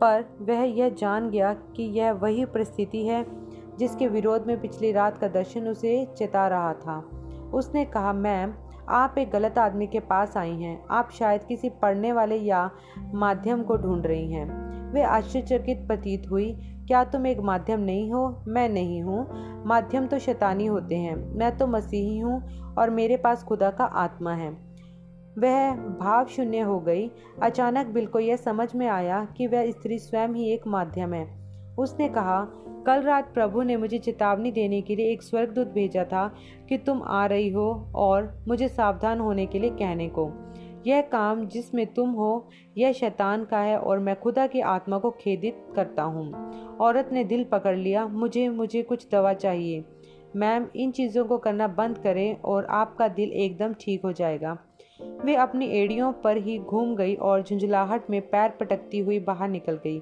पर 0.02 0.26
वह 0.42 0.64
यह 0.64 0.90
जान 0.90 1.30
गया 1.30 1.54
कि 1.54 1.84
यह 1.84 2.12
वही 2.12 2.46
परिस्थिति 2.46 3.06
है 3.06 3.26
जिसके 3.80 4.08
विरोध 4.08 4.48
में 4.48 4.60
पिछली 4.62 4.92
रात 4.92 5.18
का 5.18 5.28
दर्शन 5.28 5.68
उसे 5.68 6.06
चेता 6.18 6.48
रहा 6.48 6.74
था। 6.74 7.00
उसने 7.54 7.86
कहा, 7.86 8.14
मैम, 8.14 8.54
आप 8.90 9.16
एक 9.18 9.32
गलत 9.32 9.58
आदमी 9.58 9.88
के 9.88 10.00
पास 10.00 10.38
आई 10.38 10.56
हैं। 10.56 10.84
आप 10.92 11.10
शायद 11.12 11.44
किसी 11.44 11.70
पढ़ने 11.70 12.12
वाले 12.12 12.36
या 12.36 12.70
माध्यम 13.14 13.64
को 13.64 13.78
ढूंढ 13.78 14.06
रही 14.06 14.32
हैं। 14.32 14.92
वे 14.92 15.04
आश्चर्यचकित 15.04 15.88
प्रतीत 15.88 16.30
हुई 16.32 16.52
क्या 16.92 17.04
तुम 17.04 17.28
एक 17.28 17.40
माध्यम 17.40 17.80
नहीं 17.80 18.12
हो? 18.12 18.44
मैं 18.48 18.70
नहीं 18.70 19.02
हूँ। 19.02 19.28
माध्यम 19.66 20.08
तो 20.08 20.20
शैतानी 20.20 20.66
होते 20.66 20.96
हैं। 20.96 21.16
मैं 21.36 21.58
तो 21.58 21.68
मसीही 21.68 22.20
हूँ 22.20 22.44
और 22.78 22.90
मेरे 22.90 23.18
पास 23.18 23.44
खुदा 23.44 23.70
का 23.70 23.84
आत्मा 23.84 24.34
है। 24.34 24.50
वह 25.40 25.76
भाव 25.76 26.26
शून्य 26.26 26.60
हो 26.60 26.80
गई। 26.80 27.12
अचानक 27.42 27.86
बिल 27.88 28.06
को 28.06 28.20
यह 28.20 28.36
समझ 28.36 28.76
में 28.76 28.88
आया 28.88 29.26
कि 29.38 29.48
वह 29.48 29.72
स्त्री 29.72 30.00
स्वयं 30.00 30.30
ही 30.30 30.54
एक 30.54 30.68
माध्यम 30.68 31.14
है। 31.14 31.42
उसने 31.78 32.10
कहा, 32.10 32.48
कल 32.86 33.02
रात 33.02 33.34
प्रभु 33.34 33.62
ने 33.62 33.78
मुझे 33.78 33.98
चेतावनी 33.98 34.52
देने 34.52 34.82
के 34.82 34.96
लिए 34.96 35.12
एक 35.12 35.24
स्वर्गदूत 35.24 35.68
भेजा 35.68 36.04
था 36.04 36.36
कि 36.70 36.78
तुम 36.78 37.02
आ 37.04 37.26
रही 37.26 37.50
हो 37.50 37.92
और 37.96 38.44
मुझे 38.48 38.68
सावधान 38.68 39.20
होने 39.20 39.46
के 39.46 39.60
लिए 39.60 39.70
कहने 39.70 40.08
को। 40.08 40.32
यह 40.88 41.02
काम 41.02 41.46
जिसमें 41.48 41.86
तुम 41.94 42.10
हो, 42.10 42.50
यह 42.78 42.92
शैतान 42.92 43.46
का 43.46 43.60
है 43.60 43.78
और 43.80 44.00
मैं 44.00 44.20
खुदा 44.20 44.48
की 44.48 44.62
आत्मा 44.62 44.98
को 44.98 45.12
खेदित 45.12 45.66
करता 45.76 46.04
हूँ। 46.04 46.32
औरत 46.78 47.10
ने 47.12 47.24
दिल 47.24 47.44
पकड़ 47.44 47.76
लिया, 47.78 48.08
मुझे 48.08 48.50
मुझे 48.50 48.82
कुछ 48.82 49.08
दवा 49.12 49.34
चाहिए। 49.34 49.84
मैम, 50.36 50.68
इन 50.76 50.92
चीज़ों 50.92 51.26
को 51.26 51.38
करना 51.38 51.68
बंद 51.68 51.98
करें 51.98 52.42
और 52.42 52.66
आपका 52.66 53.08
दिल 53.08 53.32
एकदम 53.32 53.74
ठीक 53.74 54.02
हो 54.04 54.12
जाएगा। 54.12 54.58
वे 55.26 55.36
अपनी 55.36 55.66
एड़ियों 55.66 56.14
पर 56.14 56.38
ही 56.38 56.58
घूम 56.58 56.96
गई 56.96 57.16
और 57.16 57.44
झुंझलाहट 57.44 58.10
में 58.10 58.22
पैर 58.22 58.50
पटकती 58.50 59.00
हुई 59.00 59.20
बाहर 59.20 59.50
निकल 59.50 59.74
गई। 59.74 60.02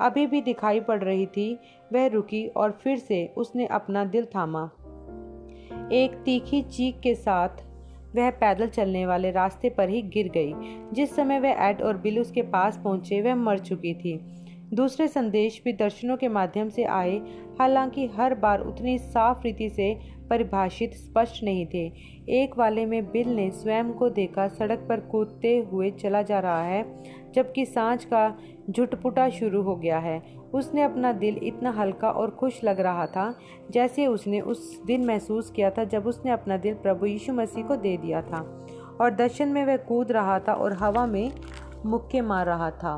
अभी 0.00 0.26
भी 0.26 0.40
दिखाई 0.40 0.80
पड़ 0.80 1.04
रही 1.04 1.26
थी, 1.26 1.58
वह 1.92 2.06
रुकी 2.06 2.46
और 2.46 2.70
फिर 2.70 2.98
से 2.98 3.34
उसने 3.36 3.66
अपना 3.66 4.04
दिल 4.04 4.24
थामा। 4.24 4.70
एक 5.92 6.22
तीखी 6.24 6.62
चीख 6.62 7.00
के 7.00 7.14
साथ 7.14 7.48
वह 8.16 8.30
पैदल 8.30 8.66
चलने 8.66 9.06
वाले 9.06 9.30
रास्ते 9.30 9.70
पर 9.70 9.88
ही 9.88 10.02
गिर 10.02 10.28
गई। 10.28 10.52
जिस 10.92 11.16
समय 11.16 11.40
वह 11.40 11.56
एड 11.58 11.82
और 11.82 11.96
बिल 11.96 12.18
उसके 12.18 12.42
पास 12.42 12.80
पहुँचे, 12.84 13.20
वह 13.20 13.34
मर 13.34 13.58
चुकी 13.58 13.94
थी। 13.94 14.20
दूसरे 14.74 15.08
संदेश 15.08 15.62
भी 15.64 15.72
दर्शनों 15.72 16.16
के 16.16 16.28
माध्यम 16.28 16.68
से 16.68 16.84
आए, 16.84 17.20
हालाँकि 17.58 18.06
हर 18.06 18.34
बार 18.34 18.60
उतनी 18.60 18.98
साफ़ 18.98 19.42
रीति 19.44 19.68
से 19.68 20.14
परिभाषित 20.30 20.94
स्पष्ट 20.94 21.44
नहीं 21.44 21.66
थे। 21.66 21.92
एक 22.28 22.58
वाले 22.58 22.86
में 22.86 23.10
बिल 23.10 23.28
ने 23.28 23.50
स्वयं 23.50 23.92
को 23.92 24.08
देखा, 24.10 24.48
सड़क 24.48 24.86
पर 24.88 25.00
कूदते 25.00 25.58
हुए 25.58 25.90
चला 25.90 26.22
जा 26.22 26.38
रहा 26.38 26.64
है, 26.64 27.02
जबकि 27.34 27.66
साँझ 27.66 28.04
का 28.04 28.38
झुटपुटा 28.70 29.28
शुरू 29.28 29.62
हो 29.62 29.76
गया 29.76 29.98
है। 29.98 30.43
उसने 30.54 30.82
अपना 30.82 31.12
दिल 31.12 31.38
इतना 31.42 31.70
हल्का 31.70 32.10
और 32.10 32.30
खुश 32.30 32.60
लग 32.64 32.80
रहा 32.80 33.06
था, 33.06 33.34
जैसे 33.70 34.06
उसने 34.06 34.40
उस 34.40 34.82
दिन 34.86 35.04
महसूस 35.06 35.50
किया 35.50 35.70
था 35.70 35.84
जब 35.84 36.06
उसने 36.06 36.30
अपना 36.30 36.56
दिल 36.56 36.74
प्रभु 36.74 37.06
यीशु 37.06 37.32
मसीह 37.32 37.66
को 37.66 37.76
दे 37.76 37.96
दिया 37.96 38.22
था। 38.22 38.40
और 39.00 39.14
दर्शन 39.14 39.48
में 39.48 39.64
वह 39.66 39.76
कूद 39.78 40.12
रहा 40.12 40.38
था 40.38 40.52
और 40.52 40.72
हवा 40.72 41.06
में 41.06 41.30
मुक्के 41.86 42.20
मार 42.20 42.46
रहा 42.46 42.70
था। 42.72 42.94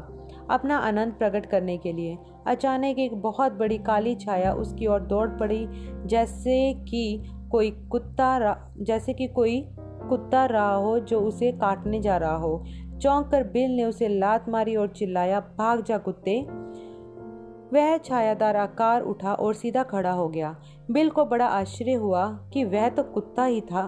अपना 0.50 0.76
आनंद 0.78 1.12
प्रकट 1.12 1.46
करने 1.46 1.76
के 1.78 1.92
लिए 1.92 2.18
अचानक 2.46 2.98
एक 2.98 3.14
बहुत 3.22 3.52
बड़ी 3.52 3.78
काली 3.78 4.14
छाया 4.14 4.52
उसकी 4.54 4.86
ओर 4.86 5.00
दौड़ 5.02 5.28
पड़ी, 5.30 5.66
जैसे 6.06 6.74
कि 6.84 7.22
कोई 7.52 7.70
कुत्ता 7.90 8.74
जैसे 8.80 9.12
कि 9.12 9.26
कोई 9.28 9.60
कुत्ता 10.08 10.44
रहा 10.46 10.74
हो 10.74 10.98
जो 11.00 11.20
उसे 11.20 11.50
काटने 11.52 12.00
जा 12.00 12.16
रहा 12.16 12.36
हो। 12.36 12.62
चौंक 13.02 13.28
कर 13.30 13.44
बिल 13.44 13.70
ने 13.70 13.84
उसे 13.84 14.08
लात 14.08 14.48
मारी 14.48 14.76
और 14.76 14.88
चिल्लाया, 14.88 15.40
भाग 15.40 15.82
जा 15.82 15.98
कुत्ते। 15.98 16.40
वह 17.72 17.96
छायादार 17.98 18.56
आकार 18.56 19.02
उठा 19.02 19.34
और 19.34 19.54
सीधा 19.54 19.82
खड़ा 19.82 20.10
हो 20.10 20.28
गया। 20.28 20.54
बिल 20.90 21.10
को 21.10 21.24
बड़ा 21.24 21.46
आश्चर्य 21.46 21.92
हुआ 21.92 22.26
कि 22.52 22.64
वह 22.64 22.88
तो 22.88 23.02
कुत्ता 23.02 23.44
ही 23.44 23.60
था। 23.60 23.86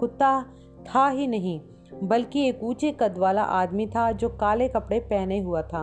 कुत्ता 0.00 0.42
था 0.86 1.08
ही 1.08 1.26
नहीं, 1.26 1.60
बल्कि 2.02 2.48
एक 2.48 2.62
ऊँचे 2.62 2.96
कद 3.00 3.18
वाला 3.18 3.42
आदमी 3.42 3.86
था 3.86 4.10
जो 4.12 4.28
काले 4.28 4.68
कपड़े 4.68 5.00
पहने 5.00 5.40
हुआ 5.40 5.62
था। 5.62 5.82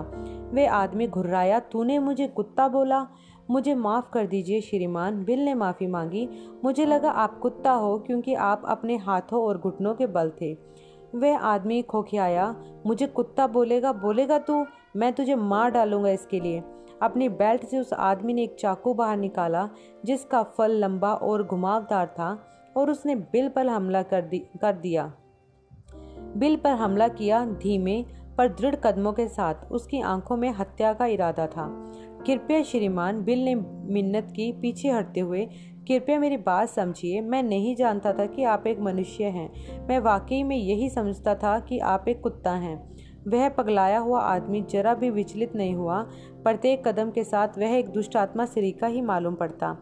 वे 0.53 0.65
आदमी 0.65 1.07
घुर्राया, 1.07 1.59
तूने 1.59 1.99
मुझे 1.99 2.27
कुत्ता 2.27 2.67
बोला? 2.67 3.07
मुझे 3.51 3.75
माफ़ 3.75 4.09
कर 4.13 4.25
दीजिए 4.27 4.61
श्रीमान, 4.61 5.23
बिल 5.23 5.39
ने 5.39 5.53
माफ़ी 5.53 5.87
मांगी। 5.87 6.27
मुझे 6.65 6.85
लगा 6.85 7.09
आप 7.09 7.39
कुत्ता 7.39 7.71
हो, 7.71 7.97
क्योंकि 7.99 8.33
आप 8.33 8.63
अपने 8.67 8.97
हाथों 8.97 9.43
और 9.43 9.57
घुटनों 9.57 9.95
के 9.95 10.07
बल 10.07 10.31
थे 10.41 10.53
वह 11.15 11.37
आदमी 11.37 11.81
खोखियाया, 11.81 12.55
मुझे 12.85 13.07
कुत्ता 13.07 13.47
बोलेगा? 13.47 13.91
बोलेगा 13.91 14.37
तू? 14.39 14.65
मैं 14.95 15.13
तुझे 15.13 15.35
मार 15.35 15.71
डालूँगा 15.71 16.09
इसके 16.09 16.39
लिए। 16.39 16.63
अपनी 17.01 17.29
बेल्ट 17.29 17.65
से 17.65 17.79
उस 17.79 17.93
आदमी 17.93 18.33
ने 18.33 18.43
एक 18.43 18.55
चाकू 18.59 18.93
बाहर 18.93 19.17
निकाला 19.17 19.69
जिसका 20.05 20.43
फल 20.43 20.71
लंबा 20.71 21.13
और 21.13 21.43
घुमावदार 21.43 22.07
था 22.07 22.47
और 22.77 22.91
उसने 22.91 23.15
बिल 23.15 23.49
पर 23.49 23.67
हमला 23.67 24.01
कर, 24.03 24.21
दी, 24.21 24.39
कर 24.39 24.73
दिया। 24.73 25.13
बिल 26.37 26.55
पर 26.55 26.71
हमला 26.71 27.07
किया 27.07 27.45
धीमे 27.45 28.05
पर 28.37 28.47
दृढ़ 28.47 28.75
कदमों 28.75 29.13
के 29.13 29.27
साथ 29.27 29.55
उसकी 29.71 30.01
आँखों 30.01 30.37
में 30.37 30.49
हत्या 30.49 30.93
का 30.93 31.05
इरादा 31.05 31.47
था। 31.47 31.91
कृपया 32.27 32.63
श्रीमान 32.63 33.23
बिल 33.23 33.45
ने 33.45 33.55
मिन्नत 33.93 34.31
की 34.31 34.51
पीछे 34.51 34.89
हटते 34.89 35.19
हुए 35.19 35.45
कृपया 35.87 36.19
मेरी 36.19 36.37
बात 36.37 36.69
समझिए। 36.69 37.21
मैं 37.21 37.43
नहीं 37.43 37.75
जानता 37.75 38.13
था 38.13 38.25
कि 38.25 38.43
आप 38.43 38.67
एक 38.67 38.79
मनुष्य 38.79 39.23
हैं। 39.23 39.53
मैं 39.87 39.99
वाकई 39.99 40.43
में 40.43 40.55
यही 40.55 40.89
समझता 40.89 41.35
था 41.35 41.59
कि 41.59 41.79
आप 41.79 42.07
एक 42.07 42.21
कुत्ता 42.21 42.51
हैं। 42.51 42.97
वह 43.27 43.49
पगलाया 43.49 43.99
हुआ 43.99 44.21
आदमी 44.21 44.61
जरा 44.61 44.93
भी 44.93 45.09
विचलित 45.09 45.55
नहीं 45.55 45.75
हुआ 45.75 46.09
प्रत्येक 46.47 46.87
कदम 46.87 47.11
के 47.11 47.23
साथ 47.23 47.47
वह 47.57 47.67
एक 47.67 47.89
दुष्ट 47.89 48.17
आत्मा 48.17 48.45
का 48.57 48.87
ही 48.87 49.01
मालूम 49.01 49.35
पड़ता। 49.35 49.77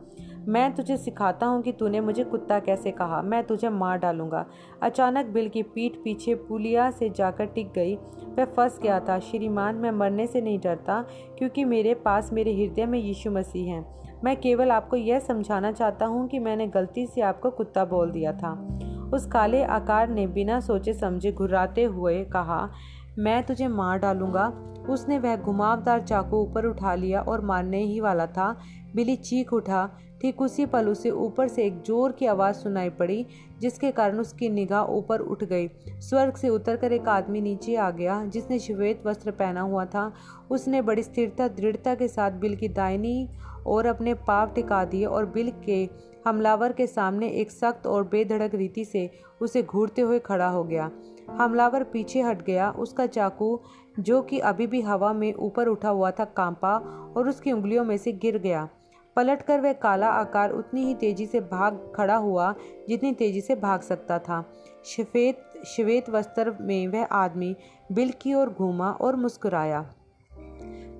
मैं 0.47 0.75
तुझे 0.75 0.97
सिखाता 0.97 1.45
हूँ 1.45 1.61
कि 1.61 1.71
तूने 1.71 1.99
मुझे 1.99 2.23
कुत्ता 2.23 2.59
कैसे 2.59 2.91
कहा। 2.91 3.21
मैं 3.21 3.43
तुझे 3.43 3.69
मार 3.69 3.97
डालूँगा। 3.97 4.45
अचानक 4.81 5.25
बिल 5.25 5.49
की 5.49 5.63
पीठ 5.63 5.95
पीछे 5.95 6.35
पुलिया 6.35 6.91
से 6.91 7.09
जाकर 7.09 7.45
टिक 7.45 7.71
गई। 7.75 7.95
वह 8.37 8.45
फंस 8.45 8.79
गया 8.83 8.99
था। 8.99 9.19
श्रीमान, 9.19 9.75
मैं 9.75 9.91
मरने 9.91 10.27
से 10.27 10.41
नहीं 10.41 10.59
डरता, 10.59 11.05
क्योंकि 11.37 11.65
मेरे 11.65 11.93
पास 11.93 12.33
मेरे 12.33 12.53
हृदय 12.53 12.85
में 12.85 12.99
यीशु 12.99 13.31
मसीह 13.31 13.73
हैं। 13.73 13.85
मैं 14.23 14.37
केवल 14.37 14.71
आपको 14.71 14.95
यह 14.95 15.19
समझाना 15.19 15.71
चाहता 15.71 16.05
हूँ 16.05 16.27
कि 16.27 16.39
मैंने 16.39 16.67
गलती 16.67 17.07
से 17.07 17.21
आपको 17.21 17.49
कुत्ता 17.49 17.85
बोल 17.85 18.11
दिया 18.11 18.33
था। 18.33 18.79
उस 19.13 19.25
काले 19.25 19.63
आकार 19.63 20.09
ने 20.09 20.27
बिना 20.27 20.59
सोचे 20.59 20.93
समझे 20.93 21.31
घुराते 21.31 21.83
हुए 21.83 22.23
कहा 22.23 22.69
मैं 23.17 23.43
तुझे 23.43 23.67
मार 23.67 23.99
डालूँगा। 23.99 24.47
उसने 24.89 25.17
वह 25.19 25.35
घुमावदार 25.35 26.01
चाकू 26.01 26.37
ऊपर 26.37 26.65
उठा 26.65 26.95
लिया 26.95 27.21
और 27.21 27.41
मारने 27.41 27.83
ही 27.83 27.99
वाला 27.99 28.25
था। 28.27 28.55
बिली 28.95 29.15
चीख 29.15 29.53
उठा। 29.53 29.85
ठीक 30.21 30.41
उसी 30.41 30.65
पल 30.65 30.87
उसे 30.87 31.09
ऊपर 31.09 31.47
से 31.47 31.65
एक 31.65 31.81
ज़ोर 31.83 32.11
की 32.11 32.25
आवाज़ 32.25 32.55
सुनाई 32.55 32.89
पड़ी, 32.89 33.25
जिसके 33.59 33.91
कारण 33.91 34.19
उसकी 34.19 34.49
निगाह 34.49 34.83
ऊपर 34.83 35.19
उठ 35.19 35.43
गई। 35.43 35.67
स्वर्ग 35.99 36.35
से 36.35 36.49
उतरकर 36.49 36.93
एक 36.93 37.07
आदमी 37.07 37.41
नीचे 37.41 37.75
आ 37.75 37.89
गया, 37.91 38.23
जिसने 38.25 38.59
श्वेत 38.59 39.05
वस्त्र 39.05 39.31
पहना 39.31 39.61
हुआ 39.61 39.85
था। 39.85 40.11
उसने 40.51 40.81
बड़ी 40.81 41.03
स्थिरता, 41.03 41.47
दृढ़ता 41.47 41.95
के 41.95 42.07
साथ 42.07 42.31
बिल 42.31 42.55
की 42.55 42.67
दाहिनी 42.69 43.29
और 43.67 43.85
अपने 43.85 44.13
पाप 44.13 44.53
टिका 44.55 44.83
दिए 44.85 45.05
और 45.05 45.25
बिल 45.25 45.51
के 45.65 45.87
हमलावर 46.27 46.71
के 46.71 46.87
सामने 46.87 47.27
एक 47.31 47.51
सख्त 47.51 47.87
और 47.87 48.03
बेधड़क 48.03 48.55
रीति 48.55 48.85
से 48.85 49.09
उसे 49.41 49.63
घूरते 49.63 50.01
हुए 50.01 50.19
खड़ा 50.19 50.47
हो 50.47 50.63
गया। 50.63 50.89
हमलावर 51.31 51.83
पीछे 51.83 52.21
हट 52.21 52.45
गया। 52.45 52.71
उसका 52.71 53.05
चाकू, 53.05 53.59
जो 53.99 54.21
कि 54.21 54.39
अभी 54.39 54.67
भी 54.67 54.81
हवा 54.81 55.13
में 55.13 55.33
ऊपर 55.33 55.67
उठा 55.67 55.89
हुआ 55.89 56.11
था, 56.11 56.25
कांपा 56.25 56.77
और 57.17 57.29
उसकी 57.29 57.51
उंगलियों 57.51 57.83
में 57.85 57.97
से 57.97 58.11
गिर 58.11 58.37
गया। 58.37 58.69
पलटकर 59.15 59.61
वह 59.61 59.73
काला 59.73 60.07
आकार 60.07 60.51
उतनी 60.51 60.85
ही 60.85 60.95
तेज़ी 60.95 61.25
से 61.25 61.39
भाग, 61.39 61.93
खड़ा 61.95 62.15
हुआ 62.15 62.55
जितनी 62.89 63.13
तेज़ी 63.13 63.41
से 63.41 63.55
भाग 63.55 63.81
सकता 63.81 64.19
था। 64.19 64.43
श्वेत 64.85 65.43
श्वेत 65.65 66.09
वस्त्र 66.09 66.57
में 66.61 66.87
वह 66.87 67.03
आदमी 67.03 67.55
बिल 67.91 68.11
की 68.11 68.33
ओर 68.33 68.49
घूमा 68.49 68.91
और 68.91 69.15
मुस्कुराया। 69.15 69.93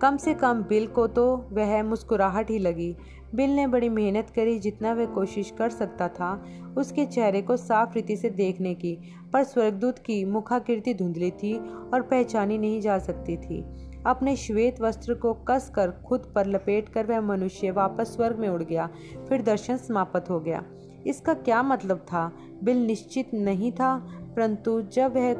कम 0.01 0.17
से 0.17 0.33
कम 0.33 0.63
बिल 0.63 0.87
को 0.87 1.07
तो 1.07 1.37
वह 1.51 1.83
मुस्कुराहट 1.83 2.49
ही 2.49 2.59
लगी। 2.59 2.95
बिल 3.35 3.55
ने 3.55 3.67
बड़ी 3.67 3.89
मेहनत 3.89 4.29
करी 4.35 4.59
जितना 4.59 4.93
वह 4.93 5.05
कोशिश 5.05 5.51
कर 5.57 5.69
सकता 5.69 6.07
था 6.07 6.31
उसके 6.77 7.05
चेहरे 7.05 7.41
को 7.41 7.57
साफ़ 7.57 7.93
रीति 7.95 8.15
से 8.17 8.29
देखने 8.29 8.73
की, 8.73 8.97
पर 9.33 9.43
स्वर्गदूत 9.43 9.99
की 9.99 10.23
मुखाकृति 10.25 10.93
धुंधली 10.93 11.31
थी 11.31 11.55
और 11.93 12.01
पहचानी 12.01 12.57
नहीं 12.57 12.81
जा 12.81 12.97
सकती 12.99 13.37
थी। 13.37 13.63
अपने 14.05 14.35
श्वेत 14.35 14.81
वस्त्र 14.81 15.13
को 15.13 15.33
कस 15.47 15.71
कर 15.75 15.91
खुद 16.05 16.31
पर 16.35 16.47
लपेट 16.47 16.89
कर 16.89 17.05
वह 17.05 17.21
मनुष्य 17.21 17.71
वापस 17.71 18.13
स्वर्ग 18.15 18.39
में 18.39 18.47
उड़ 18.49 18.63
गया, 18.63 18.89
फिर 19.29 19.41
दर्शन 19.41 19.77
समाप्त 19.77 20.29
हो 20.29 20.39
गया। 20.39 20.63
इसका 21.07 21.33
क्या 21.33 21.63
मतलब 21.63 21.97
था? 21.97 22.31
बिल 22.63 22.85
निश्चित 22.85 23.33
नहीं 23.33 23.71
था, 23.71 23.97
परंतु 24.35 24.81
जब 24.81 25.15
वह 25.15 25.33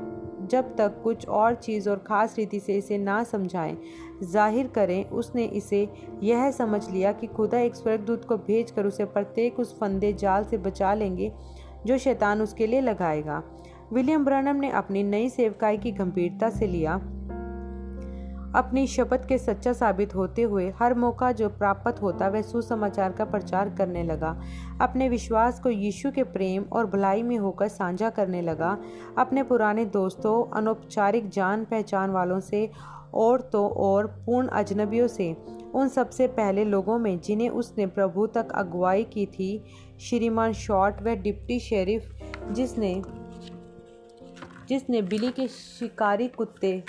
जब 0.47 0.75
तक 0.75 1.01
कुछ 1.03 1.27
और 1.27 1.55
चीज़ 1.55 1.89
और 1.89 2.03
ख़ास 2.07 2.35
रीति 2.37 2.59
से 2.59 2.77
इसे 2.77 2.97
ना 2.97 3.23
समझाएँ, 3.23 3.77
ज़ाहिर 4.23 4.67
करें 4.67 5.09
उसने 5.09 5.43
इसे 5.43 5.87
यह 6.23 6.49
समझ 6.51 6.89
लिया 6.89 7.11
कि 7.11 7.27
खुदा 7.27 7.59
एक 7.59 7.75
स्वर्गदूत 7.75 8.25
को 8.25 8.37
भेज 8.37 8.71
कर 8.71 8.85
उसे 8.85 9.05
प्रत्येक 9.05 9.59
उस 9.59 9.77
फंदे 9.79 10.13
जाल 10.13 10.43
से 10.43 10.57
बचा 10.57 10.93
लेंगे 10.93 11.31
जो 11.85 11.97
शैतान 11.97 12.41
उसके 12.41 12.67
लिए 12.67 12.81
लगाएगा। 12.81 13.41
विलियम 13.93 14.25
ब्रनम 14.25 14.55
ने 14.55 14.69
अपनी 14.71 15.03
नई 15.03 15.29
सेवकाई 15.29 15.77
की 15.77 15.91
गंभीरता 15.91 16.49
से 16.49 16.67
लिया। 16.67 16.95
अपनी 18.55 18.87
शपथ 18.87 19.27
के 19.27 19.37
सच्चा 19.37 19.73
साबित 19.73 20.15
होते 20.15 20.41
हुए 20.41 20.69
हर 20.79 20.93
मौका 20.93 21.31
जो 21.31 21.49
प्राप्त 21.49 22.01
होता 22.01 22.27
वह 22.27 22.41
सुसमाचार 22.41 23.11
का 23.11 23.25
प्रचार 23.25 23.69
करने 23.69 24.03
लगा। 24.03 24.39
अपने 24.81 25.09
विश्वास 25.09 25.59
को 25.59 25.69
यीशु 25.69 26.11
के 26.11 26.23
प्रेम 26.23 26.63
और 26.71 26.85
भलाई 26.85 27.23
में 27.23 27.37
होकर 27.37 27.67
साझा 27.67 28.09
करने 28.09 28.41
लगा। 28.41 28.77
अपने 29.17 29.43
पुराने 29.43 29.85
दोस्तों, 29.85 30.51
अनौपचारिक 30.57 31.29
जान 31.29 31.65
पहचान 31.65 32.09
वालों 32.09 32.39
से 32.39 32.69
और 33.13 33.41
तो 33.41 33.67
और 33.67 34.07
पूर्ण 34.07 34.47
अजनबियों 34.47 35.07
से, 35.07 35.35
उन 35.73 35.87
सबसे 35.87 36.27
पहले 36.27 36.65
लोगों 36.65 36.99
में 36.99 37.19
जिन्हें 37.19 37.49
उसने 37.49 37.85
प्रभु 37.87 38.27
तक 38.27 38.47
अगुवाई 38.51 39.03
की 39.03 39.25
थी, 39.25 39.63
श्रीमान 39.99 40.53
शॉर्ट 40.53 41.01
व 41.01 41.15
डिप्टी 41.15 41.59
शेरिफ, 41.59 42.11
जिसने 42.51 43.01
जिसने 44.69 45.01
बिली 45.01 45.31
के 45.31 45.47
शिकारी 45.47 46.27
कुत्ते 46.27 46.83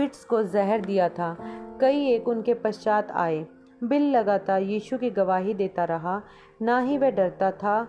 फिट्स 0.00 0.24
को 0.24 0.42
जहर 0.42 0.80
दिया 0.80 1.08
था। 1.08 1.36
कई 1.80 2.06
एक 2.06 2.28
उनके 2.28 2.54
पश्चात 2.54 3.10
आए। 3.10 3.46
बिल 3.84 4.16
लगातार 4.16 4.62
यीशु 4.62 4.98
की 4.98 5.10
गवाही 5.10 5.54
देता 5.54 5.84
रहा। 5.84 6.22
ना 6.62 6.78
ही 6.78 6.98
वह 6.98 7.10
डरता 7.10 7.50
था 7.50 7.88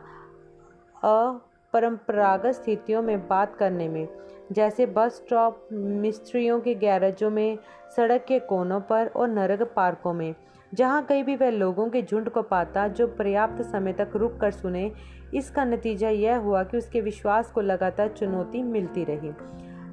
अपरम्परागत 1.03 2.51
स्थितियों 2.51 3.01
में 3.01 3.27
बात 3.27 3.55
करने 3.55 3.89
में। 3.89 4.07
जैसे 4.51 4.85
बस 4.85 5.11
स्टॉप, 5.11 5.67
मिस्त्रियों 5.73 6.59
के 6.59 6.75
गैरेजों 6.75 7.29
में, 7.29 7.57
सड़क 7.95 8.25
के 8.27 8.39
कोनों 8.39 8.81
पर 8.81 9.07
और 9.07 9.27
नरक 9.27 9.73
पार्कों 9.75 10.13
में। 10.13 10.35
जहाँ 10.73 11.03
कहीं 11.03 11.23
भी 11.23 11.35
वह 11.35 11.49
लोगों 11.49 11.89
के 11.89 12.01
झुंड 12.01 12.29
को 12.29 12.41
पाता, 12.41 12.87
जो 12.87 13.07
पर्याप्त 13.07 13.61
समय 13.61 13.93
तक 13.93 14.11
रुक 14.15 14.37
कर 14.37 14.51
सुने, 14.51 14.91
इसका 15.33 15.65
नतीजा 15.65 16.09
यह 16.09 16.37
हुआ 16.37 16.63
कि 16.63 16.77
उसके 16.77 17.01
विश्वास 17.01 17.51
को 17.51 17.61
लगातार 17.61 18.07
चुनौती 18.07 18.63
मिलती 18.63 19.03
रही। 19.03 19.31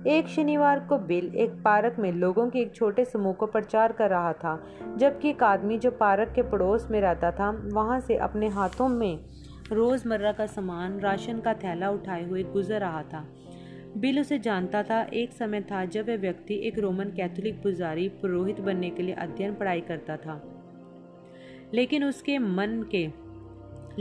एक 0.08 0.28
शनिवार 0.28 0.80
को 0.80 0.98
बिल 0.98 1.34
एक 1.36 1.50
पार्क 1.50 1.96
में 1.98 2.12
लोगों 2.12 2.50
के 2.50 2.58
एक 2.58 2.74
छोटे 2.74 3.04
समूह 3.04 3.32
को 3.32 3.46
प्रचार 3.46 3.92
कर 3.92 4.10
रहा 4.10 4.32
था, 4.32 4.62
जबकि 4.96 5.30
एक 5.30 5.42
आदमी 5.42 5.78
जो 5.78 5.90
पार्क 5.90 6.32
के 6.34 6.42
पड़ोस 6.42 6.88
में 6.90 7.00
रहता 7.00 7.30
था, 7.30 7.50
वहाँ 7.72 8.00
से 8.00 8.16
अपने 8.16 8.48
हाथों 8.48 8.88
में 8.88 9.18
रोज़मर्रा 9.72 10.32
का 10.32 10.46
सामान, 10.46 11.00
राशन 11.00 11.40
का 11.40 11.54
थैला 11.54 11.90
उठाए 11.90 12.24
हुए 12.24 12.42
गुजर 12.42 12.80
रहा 12.80 13.02
था। 13.02 13.24
बिल 13.96 14.20
उसे 14.20 14.38
जानता 14.38 14.82
था, 14.82 15.02
एक 15.02 15.32
समय 15.32 15.60
था 15.60 15.84
जब 15.84 16.08
वह 16.08 16.16
व्यक्ति 16.16 16.54
एक 16.54 16.78
रोमन 16.78 17.04
कैथोलिक 17.04 17.62
पुजारी, 17.62 18.08
पुरोहित 18.08 18.60
बनने 18.60 18.90
के 18.90 19.02
लिए 19.02 19.14
अध्ययन 19.14 19.54
पढ़ाई 19.54 19.80
करता 19.80 20.16
था। 20.16 20.42
लेकिन 21.74 22.04
उसके 22.04 22.38
मन 22.38 22.84
के, 22.94 23.08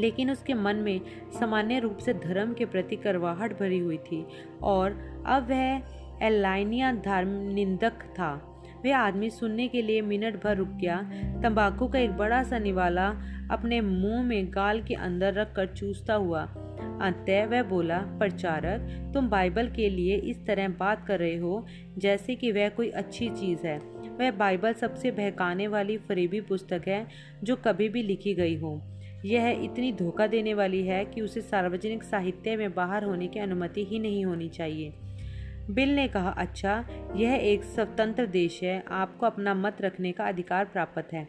लेकिन 0.01 0.31
उसके 0.31 0.53
मन 0.53 0.75
में 0.75 1.01
सामान्य 1.39 1.79
रूप 1.79 1.97
से 1.97 2.13
धर्म 2.13 2.53
के 2.53 2.65
प्रति 2.65 2.95
करवाहट 2.95 3.59
भरी 3.59 3.79
हुई 3.79 3.97
थी 3.97 4.25
और 4.63 4.97
अब 5.25 5.47
वह 5.49 5.96
एलाइनिया 6.21 6.91
धर्म 6.91 7.29
निंदक 7.29 7.91
था। 7.91 8.53
वह 8.85 8.97
आदमी 8.97 9.29
सुनने 9.29 9.67
के 9.67 9.81
लिए 9.81 10.01
मिनट 10.01 10.43
भर 10.43 10.57
रुक 10.57 10.67
गया। 10.67 11.01
तंबाकू 11.43 11.87
का 11.87 11.99
एक 11.99 12.11
बड़ा 12.11 12.43
सा 12.43 12.59
निवाला 12.59 13.07
अपने 13.51 13.81
मुँह 13.81 14.23
में 14.23 14.47
गाल 14.53 14.81
के 14.81 14.93
अंदर 14.93 15.33
रख 15.33 15.55
कर 15.55 15.67
चूसता 15.67 16.13
हुआ। 16.13 16.41
अंतः 17.01 17.45
वह 17.45 17.63
बोला, 17.63 17.97
प्रचारक, 17.97 19.11
तुम 19.13 19.29
बाइबल 19.29 19.69
के 19.69 19.89
लिए 19.89 20.15
इस 20.15 20.45
तरह 20.45 20.67
बात 20.67 21.07
कर 21.07 21.19
रहे 21.19 21.37
हो, 21.37 21.65
जैसे 21.97 22.35
कि 22.35 22.51
वह 22.51 22.69
कोई 22.69 22.89
अच्छी 22.89 23.29
चीज़ 23.29 23.67
है। 23.67 23.77
वह 24.19 24.31
बाइबल 24.31 24.73
सबसे 24.73 25.11
बहकाने 25.11 25.67
वाली 25.67 25.97
फरीबी 25.97 26.41
पुस्तक 26.41 26.83
है, 26.87 27.07
जो 27.43 27.55
कभी 27.55 27.89
भी 27.89 28.03
लिखी 28.03 28.33
गई 28.33 28.55
हो। 28.55 28.81
यह 29.25 29.47
इतनी 29.63 29.93
धोखा 29.93 30.27
देने 30.27 30.53
वाली 30.53 30.87
है 30.87 31.05
कि 31.05 31.21
उसे 31.21 31.41
सार्वजनिक 31.41 32.03
साहित्य 32.03 32.55
में 32.55 32.73
बाहर 32.73 33.03
होने 33.03 33.27
की 33.27 33.39
अनुमति 33.39 33.85
ही 33.85 33.99
नहीं 33.99 34.25
होनी 34.25 34.49
चाहिए। 34.49 34.93
बिल 35.69 35.95
ने 35.95 36.07
कहा 36.07 36.29
अच्छा 36.29 36.83
यह 37.15 37.33
एक 37.33 37.63
स्वतंत्र 37.63 38.25
देश 38.25 38.59
है, 38.63 38.83
आपको 38.89 39.25
अपना 39.25 39.53
मत 39.53 39.81
रखने 39.81 40.11
का 40.11 40.27
अधिकार 40.27 40.65
प्राप्त 40.65 41.13
है। 41.13 41.27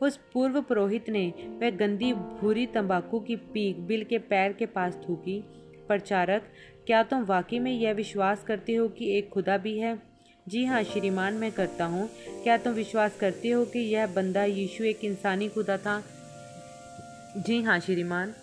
उस 0.00 0.16
पूर्व 0.32 0.60
पुरोहित 0.62 1.08
ने 1.08 1.26
वह 1.62 1.70
गंदी 1.70 2.12
भूरी 2.12 2.66
तंबाकू 2.66 3.20
की 3.20 3.36
पीक 3.36 3.80
बिल 3.86 4.04
के 4.04 4.18
पैर 4.18 4.52
के 4.52 4.66
पास 4.66 4.98
थूकी। 5.08 5.40
प्रचारक, 5.88 6.42
क्या 6.86 7.02
तुम 7.02 7.24
वाकई 7.24 7.58
में 7.58 7.72
यह 7.72 7.92
विश्वास 7.92 8.44
करते 8.44 8.74
हो 8.74 8.88
कि 8.88 9.10
एक 9.18 9.28
खुदा 9.28 9.56
भी 9.56 9.78
है? 9.78 9.96
जी 10.46 10.64
हाँ 10.64 10.82
श्रीमान, 10.82 11.34
मैं 11.34 11.50
करता 11.52 11.84
हूँ। 11.84 12.08
क्या 12.42 12.56
तुम 12.56 12.72
विश्वास 12.72 13.16
करते 13.16 13.50
हो 13.50 13.64
कि 13.64 13.78
यह 13.78 14.06
बंदा 14.06 14.44
यीशु 14.44 14.84
एक 14.84 15.04
इंसानी 15.04 15.48
खुदा 15.48 15.76
था? 15.76 16.02
जी 17.38 17.62
हाँ 17.62 17.78
श्रीमान, 17.80 18.34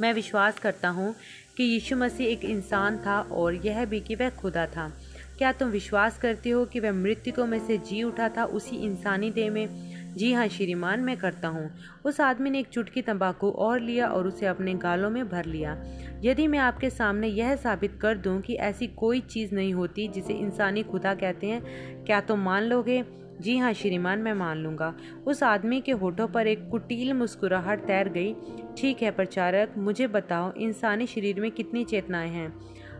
मैं 0.00 0.12
विश्वास 0.12 0.58
करता 0.58 0.88
हूँ 0.88 1.14
कि 1.56 1.64
यीशु 1.64 1.96
मसीह 1.96 2.28
एक 2.28 2.44
इंसान 2.44 2.98
था 2.98 3.20
और 3.20 3.54
यह 3.54 3.84
भी 3.84 4.00
कि 4.00 4.14
वह 4.14 4.30
खुदा 4.30 4.66
था। 4.66 4.92
क्या 5.38 5.52
तुम 5.52 5.68
विश्वास 5.68 6.18
करते 6.18 6.50
हो 6.50 6.64
कि 6.64 6.80
वह 6.80 6.92
मृतकों 6.92 7.46
में 7.46 7.66
से 7.66 7.78
जी 7.78 8.02
उठा 8.02 8.28
था 8.28 8.44
उसी 8.44 8.76
इंसानी 8.76 9.30
देह 9.30 9.50
में? 9.50 9.91
जी 10.16 10.32
हाँ 10.32 10.48
श्रीमान, 10.48 11.00
मैं 11.00 11.16
करता 11.16 11.48
हूँ। 11.48 11.70
उस 12.04 12.20
आदमी 12.20 12.50
ने 12.50 12.58
एक 12.58 12.68
चुटकी 12.68 13.02
तंबाकू 13.02 13.50
और 13.50 13.80
लिया 13.80 14.08
और 14.08 14.26
उसे 14.26 14.46
अपने 14.46 14.74
गालों 14.74 15.10
में 15.10 15.28
भर 15.28 15.44
लिया। 15.44 15.84
यदि 16.24 16.46
मैं 16.46 16.58
आपके 16.58 16.90
सामने 16.90 17.28
यह 17.28 17.56
साबित 17.56 17.98
कर 18.02 18.18
दूँ 18.18 18.40
कि 18.40 18.54
ऐसी 18.54 18.86
कोई 18.86 19.20
चीज़ 19.20 19.54
नहीं 19.54 19.74
होती 19.74 20.08
जिसे 20.08 20.32
इंसानी 20.32 20.82
खुदा 20.82 21.14
कहते 21.14 21.46
हैं, 21.46 21.62
क्या 22.04 22.20
तुम 22.20 22.40
मान 22.40 22.62
लोगे? 22.62 23.04
जी 23.40 23.58
हाँ 23.58 23.72
श्रीमान, 23.72 24.18
मैं 24.18 24.34
मान 24.34 24.58
लूँगा। 24.58 24.94
उस 25.26 25.42
आदमी 25.42 25.80
के 25.80 25.92
होठों 25.92 26.28
पर 26.28 26.46
एक 26.46 26.68
कुटील 26.70 27.12
मुस्कुराहट 27.12 27.86
तैर 27.86 28.08
गई। 28.08 28.34
ठीक 28.78 29.02
है, 29.02 29.10
प्रचारक, 29.10 29.74
मुझे 29.78 30.06
बताओ, 30.06 30.52
इंसानी 30.52 31.06
शरीर 31.06 31.40
में 31.40 31.50
कितनी 31.50 31.84
चेतनाएँ 31.84 32.30
हैं? 32.30 32.54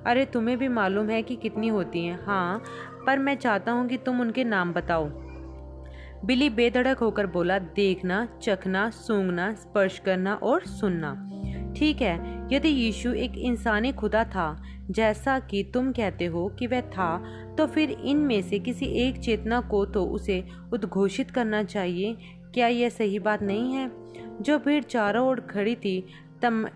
अरे, 0.06 0.24
तुम्हें 0.26 0.58
भी 0.58 0.68
मालूम 0.68 1.10
है 1.10 1.22
कि 1.22 1.36
कितनी 1.36 1.68
होती 1.68 2.04
हैं। 2.04 2.24
हाँ 2.26 2.62
पर 3.06 3.18
मैं 3.18 3.34
चाहता 3.34 3.72
हूँ 3.72 3.88
कि 3.88 3.96
तुम 3.96 4.20
उनके 4.20 4.44
नाम 4.44 4.72
बताओ। 4.72 5.21
बिली 6.24 6.50
बेधड़क 6.50 6.98
होकर 6.98 7.26
बोला, 7.26 7.58
देखना, 7.58 8.26
चखना, 8.42 8.90
सूंघना, 8.90 9.52
स्पर्श 9.54 9.98
करना 9.98 10.34
और 10.34 10.64
सुनना। 10.64 11.14
ठीक 11.76 12.00
है, 12.02 12.48
यदि 12.52 12.68
यीशु 12.68 13.12
एक 13.12 13.38
इंसानी 13.38 13.92
खुदा 13.92 14.24
था, 14.24 14.62
जैसा 14.90 15.38
कि 15.38 15.70
तुम 15.74 15.92
कहते 15.92 16.24
हो 16.24 16.48
कि 16.48 16.66
वह 16.66 16.80
था 16.80 17.38
तो 17.58 17.66
फिर 17.66 17.90
इनमें 17.90 18.42
से 18.42 18.58
किसी 18.58 18.86
एक 18.86 19.18
चेतना 19.18 19.60
को 19.60 19.84
तो 19.86 20.04
उसे 20.04 20.44
उद्घोषित 20.72 21.30
करना 21.30 21.62
चाहिए। 21.62 22.16
क्या 22.54 22.66
यह 22.66 22.88
सही 22.88 23.18
बात 23.18 23.42
नहीं 23.42 23.72
है? 23.72 23.90
जो 24.40 24.58
भीड़ 24.58 24.82
चारों 24.84 25.28
ओर 25.28 25.40
खड़ी 25.40 25.74
थी, 25.74 26.06
तम, 26.42 26.66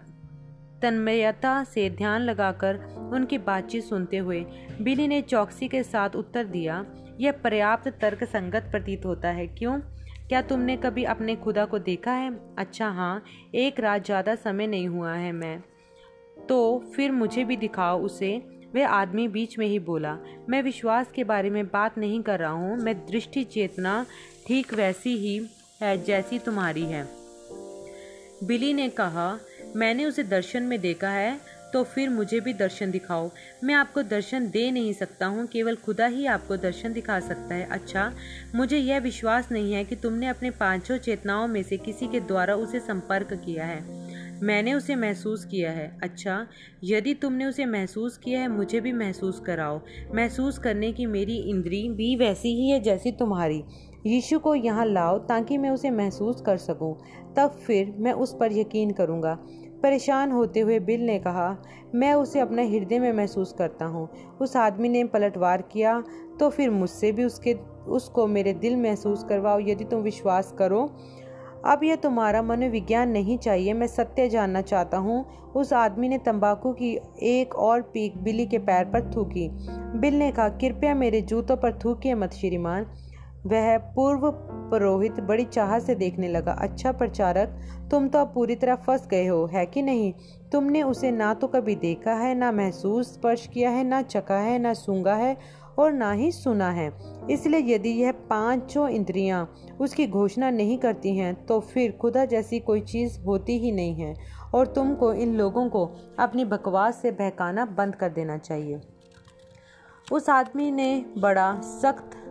तन्मयता 0.82 1.64
से 1.64 1.88
ध्यान 1.90 2.22
लगाकर 2.22 2.76
उनकी 3.12 3.38
बातचीत 3.38 3.84
सुनते 3.84 4.16
हुए 4.16 4.44
बिली 4.82 5.08
ने 5.08 5.20
चौकसी 5.22 5.68
के 5.68 5.82
साथ 5.82 6.16
उत्तर 6.16 6.44
दिया 6.44 6.84
यह 7.20 7.32
पर्याप्त 7.44 7.88
तर्क 8.00 8.24
संगत 8.24 8.68
प्रतीत 8.70 9.04
होता 9.04 9.28
है। 9.28 9.46
क्यों? 9.48 9.78
क्या 10.28 10.40
तुमने 10.42 10.76
कभी 10.76 11.04
अपने 11.04 11.36
खुदा 11.36 11.64
को 11.64 11.78
देखा 11.78 12.12
है? 12.12 12.30
अच्छा 12.58 12.88
हाँ 12.88 13.22
एक 13.54 13.80
रात 13.80 14.04
ज़्यादा 14.04 14.34
समय 14.34 14.66
नहीं 14.66 14.88
हुआ 14.88 15.12
है 15.12 15.32
मैं। 15.32 15.58
तो 16.48 16.78
फिर 16.96 17.12
मुझे 17.12 17.44
भी 17.44 17.56
दिखाओ 17.56 18.00
उसे। 18.00 18.36
वह 18.74 18.88
आदमी 18.88 19.26
बीच 19.28 19.58
में 19.58 19.66
ही 19.66 19.78
बोला, 19.78 20.16
मैं 20.48 20.62
विश्वास 20.62 21.12
के 21.14 21.24
बारे 21.24 21.50
में 21.50 21.66
बात 21.66 21.98
नहीं 21.98 22.22
कर 22.22 22.38
रहा 22.38 22.50
हूँ, 22.50 22.76
मैं 22.76 22.94
दृष्टि 23.06 23.44
चेतना 23.44 24.04
ठीक 24.46 24.74
वैसी 24.74 25.16
ही 25.16 25.40
है 25.82 25.96
जैसी 26.04 26.38
तुम्हारी 26.38 26.82
है। 26.82 27.06
बिली 28.44 28.72
ने 28.72 28.88
कहा, 28.90 29.38
मैंने 29.76 30.04
उसे 30.04 30.22
दर्शन 30.22 30.62
में 30.62 30.80
देखा 30.80 31.08
है 31.08 31.38
तो 31.76 31.82
फिर 31.84 32.08
मुझे 32.08 32.40
भी 32.40 32.52
दर्शन 32.52 32.90
दिखाओ। 32.90 33.30
मैं 33.64 33.74
आपको 33.74 34.02
दर्शन 34.02 34.48
दे 34.50 34.70
नहीं 34.70 34.92
सकता 34.92 35.26
हूँ, 35.26 35.46
केवल 35.46 35.74
खुदा 35.76 36.06
ही 36.06 36.26
आपको 36.26 36.56
दर्शन 36.56 36.92
दिखा 36.92 37.20
सकता 37.20 37.54
है। 37.54 37.68
अच्छा 37.70 38.12
मुझे 38.54 38.78
यह 38.78 38.98
विश्वास 38.98 39.48
नहीं 39.52 39.72
है 39.72 39.84
कि 39.84 39.96
तुमने 39.96 40.26
अपने 40.26 40.50
पाँचों 40.50 40.96
चेतनाओं 40.98 41.46
में 41.46 41.62
से 41.62 41.76
किसी 41.76 42.06
के 42.06 42.20
द्वारा 42.20 42.54
उसे 42.54 42.80
संपर्क 42.80 43.32
किया 43.44 43.64
है। 43.64 44.40
मैंने 44.42 44.74
उसे 44.74 44.94
महसूस 44.94 45.44
किया 45.44 45.70
है। 45.70 45.98
अच्छा 46.02 46.46
यदि 46.84 47.14
तुमने 47.14 47.46
उसे 47.46 47.64
महसूस 47.64 48.16
किया 48.16 48.40
है, 48.40 48.48
मुझे 48.48 48.80
भी 48.80 48.92
महसूस 48.92 49.40
कराओ। 49.40 49.80
महसूस 50.14 50.58
करने 50.58 50.92
की 50.92 51.06
मेरी 51.06 51.36
इंद्री 51.36 51.88
भी 51.88 52.14
वैसी 52.16 52.54
ही 52.56 52.70
है 52.70 52.80
जैसी 52.80 53.12
तुम्हारी। 53.12 53.62
यीशु 54.06 54.38
को 54.38 54.54
यहाँ 54.54 54.86
लाओ 54.86 55.18
ताकि 55.18 55.58
मैं 55.58 55.70
उसे 55.70 55.90
महसूस 55.90 56.42
कर 56.46 56.56
सकूँ। 56.56 56.94
तब 57.38 57.60
फिर 57.66 57.94
मैं 57.98 58.12
उस 58.12 58.36
पर 58.40 58.52
यकीन 58.52 58.90
करूँगा। 58.90 59.38
परेशान 59.86 60.32
होते 60.32 60.60
हुए 60.60 60.78
बिल 60.80 61.06
ने 61.06 61.18
कहा, 61.18 61.56
मैं 61.94 62.12
उसे 62.14 62.40
अपने 62.40 62.68
हृदय 62.68 62.98
में 62.98 63.12
महसूस 63.12 63.52
करता 63.52 63.84
हूँ। 63.84 64.08
उस 64.40 64.56
आदमी 64.56 64.88
ने 64.88 65.04
पलटवार 65.06 65.62
किया 65.62 66.02
तो 66.40 66.48
फिर 66.50 66.70
मुझसे 66.70 67.12
भी 67.12 67.24
उसके, 67.24 67.54
उसको 67.88 68.26
मेरे 68.26 68.52
दिल 68.54 68.76
महसूस 68.76 69.24
करवाओ। 69.24 69.60
यदि 69.60 69.84
तुम 69.84 70.00
विश्वास 70.00 70.52
करो, 70.58 70.82
अब 71.64 71.84
यह 71.84 71.96
तुम्हारा 71.96 72.42
मनोविज्ञान 72.42 73.10
नहीं 73.10 73.38
चाहिए। 73.38 73.72
मैं 73.72 73.86
सत्य 73.86 74.28
जानना 74.28 74.60
चाहता 74.62 74.98
हूँ। 74.98 75.24
उस 75.56 75.72
आदमी 75.72 76.08
ने 76.08 76.18
तंबाकू 76.18 76.72
की 76.72 76.92
एक 77.22 77.54
और 77.54 77.80
पीक 77.94 78.18
बिली 78.18 78.46
के 78.46 78.58
पैर 78.58 78.84
पर 78.84 79.10
थूकी। 79.12 79.48
बिल 79.98 80.14
ने 80.14 80.30
कहा, 80.32 80.48
कृपया 80.48 80.94
मेरे 80.94 81.20
जूतों 81.22 81.56
पर 81.56 81.78
थूकिए 81.84 82.14
मत, 82.14 82.32
श्रीमान। 82.32 82.86
वह 83.46 83.76
पूर्व 83.94 84.30
पुरोहित 84.70 85.20
बड़ी 85.20 85.44
चाह 85.44 85.78
से 85.78 85.94
देखने 85.94 86.28
लगा। 86.28 86.52
अच्छा 86.52 86.92
प्रचारक, 86.92 87.58
तुम 87.90 88.08
तो 88.08 88.18
अब 88.18 88.32
पूरी 88.34 88.54
तरह 88.54 88.74
फंस 88.76 89.06
गए 89.06 89.26
हो, 89.26 89.44
है 89.46 89.66
कि 89.66 89.82
नहीं? 89.82 90.12
तुमने 90.52 90.82
उसे 90.82 91.10
ना 91.10 91.32
तो 91.34 91.46
कभी 91.46 91.74
देखा 91.74 92.14
है, 92.14 92.34
ना 92.34 92.50
महसूस 92.52 93.12
स्पर्श 93.14 93.46
किया 93.46 93.70
है, 93.70 93.84
ना 93.84 94.02
चखा 94.02 94.38
है, 94.38 94.58
ना 94.58 94.72
सूँगा 94.74 95.14
है 95.14 95.36
और 95.78 95.92
ना 95.92 96.10
ही 96.12 96.30
सुना 96.32 96.70
है। 96.70 96.90
इसलिए 97.30 97.74
यदि 97.74 97.88
यह 97.88 98.12
पाँचों 98.30 98.88
इंद्रियाँ 98.88 99.48
उसकी 99.80 100.06
घोषणा 100.06 100.50
नहीं 100.50 100.78
करती 100.78 101.16
हैं 101.16 101.34
तो 101.46 101.60
फिर 101.60 101.92
खुदा 101.92 102.24
जैसी 102.24 102.60
कोई 102.60 102.80
चीज़ 102.80 103.18
होती 103.20 103.58
ही 103.58 103.72
नहीं 103.72 103.94
है 103.94 104.14
और 104.54 104.66
तुमको, 104.66 105.12
इन 105.12 105.34
लोगों 105.34 105.68
को, 105.68 105.84
अपनी 106.18 106.44
बकवास 106.44 107.02
से 107.02 107.10
बहकाना 107.10 107.64
बंद 107.66 107.94
कर 107.94 108.08
देना 108.08 108.38
चाहिए। 108.38 108.80
उस 110.12 110.28
आदमी 110.30 110.70
ने 110.70 111.04
बड़ा 111.18 111.60
सख्त 111.60 112.22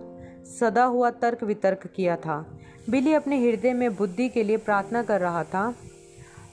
सदा 0.46 0.84
हुआ 0.84 1.10
तर्क 1.10 1.44
वितर्क 1.44 1.88
किया 1.96 2.16
था। 2.16 2.60
बिली 2.90 3.14
अपने 3.14 3.40
हृदय 3.40 3.74
में 3.74 3.96
बुद्धि 3.96 4.30
के 4.30 4.44
लिए 4.44 4.58
प्रार्थना 4.58 5.04
कर 5.04 5.22
रहा 5.22 5.44
था। 5.44 5.76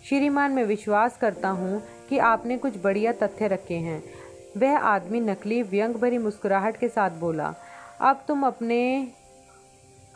श्रीमान, 0.09 0.53
मैं 0.53 0.65
विश्वास 0.65 1.17
करता 1.17 1.49
हूँ 1.49 1.83
कि 2.09 2.19
आपने 2.19 2.59
कुछ 2.59 2.83
बढ़िया 2.83 3.13
तथ्य 3.13 3.47
रखे 3.47 3.75
हैं। 3.75 4.05
वह 4.57 4.79
आदमी 4.79 5.21
नकली, 5.21 5.63
व्यंग 5.63 5.95
भरी 5.95 6.19
मुस्कुराहट 6.19 6.77
के 6.77 6.89
साथ 6.89 7.11
बोला, 7.11 7.55
अब 8.01 8.25
तुम 8.29 8.47
अपने, 8.47 9.09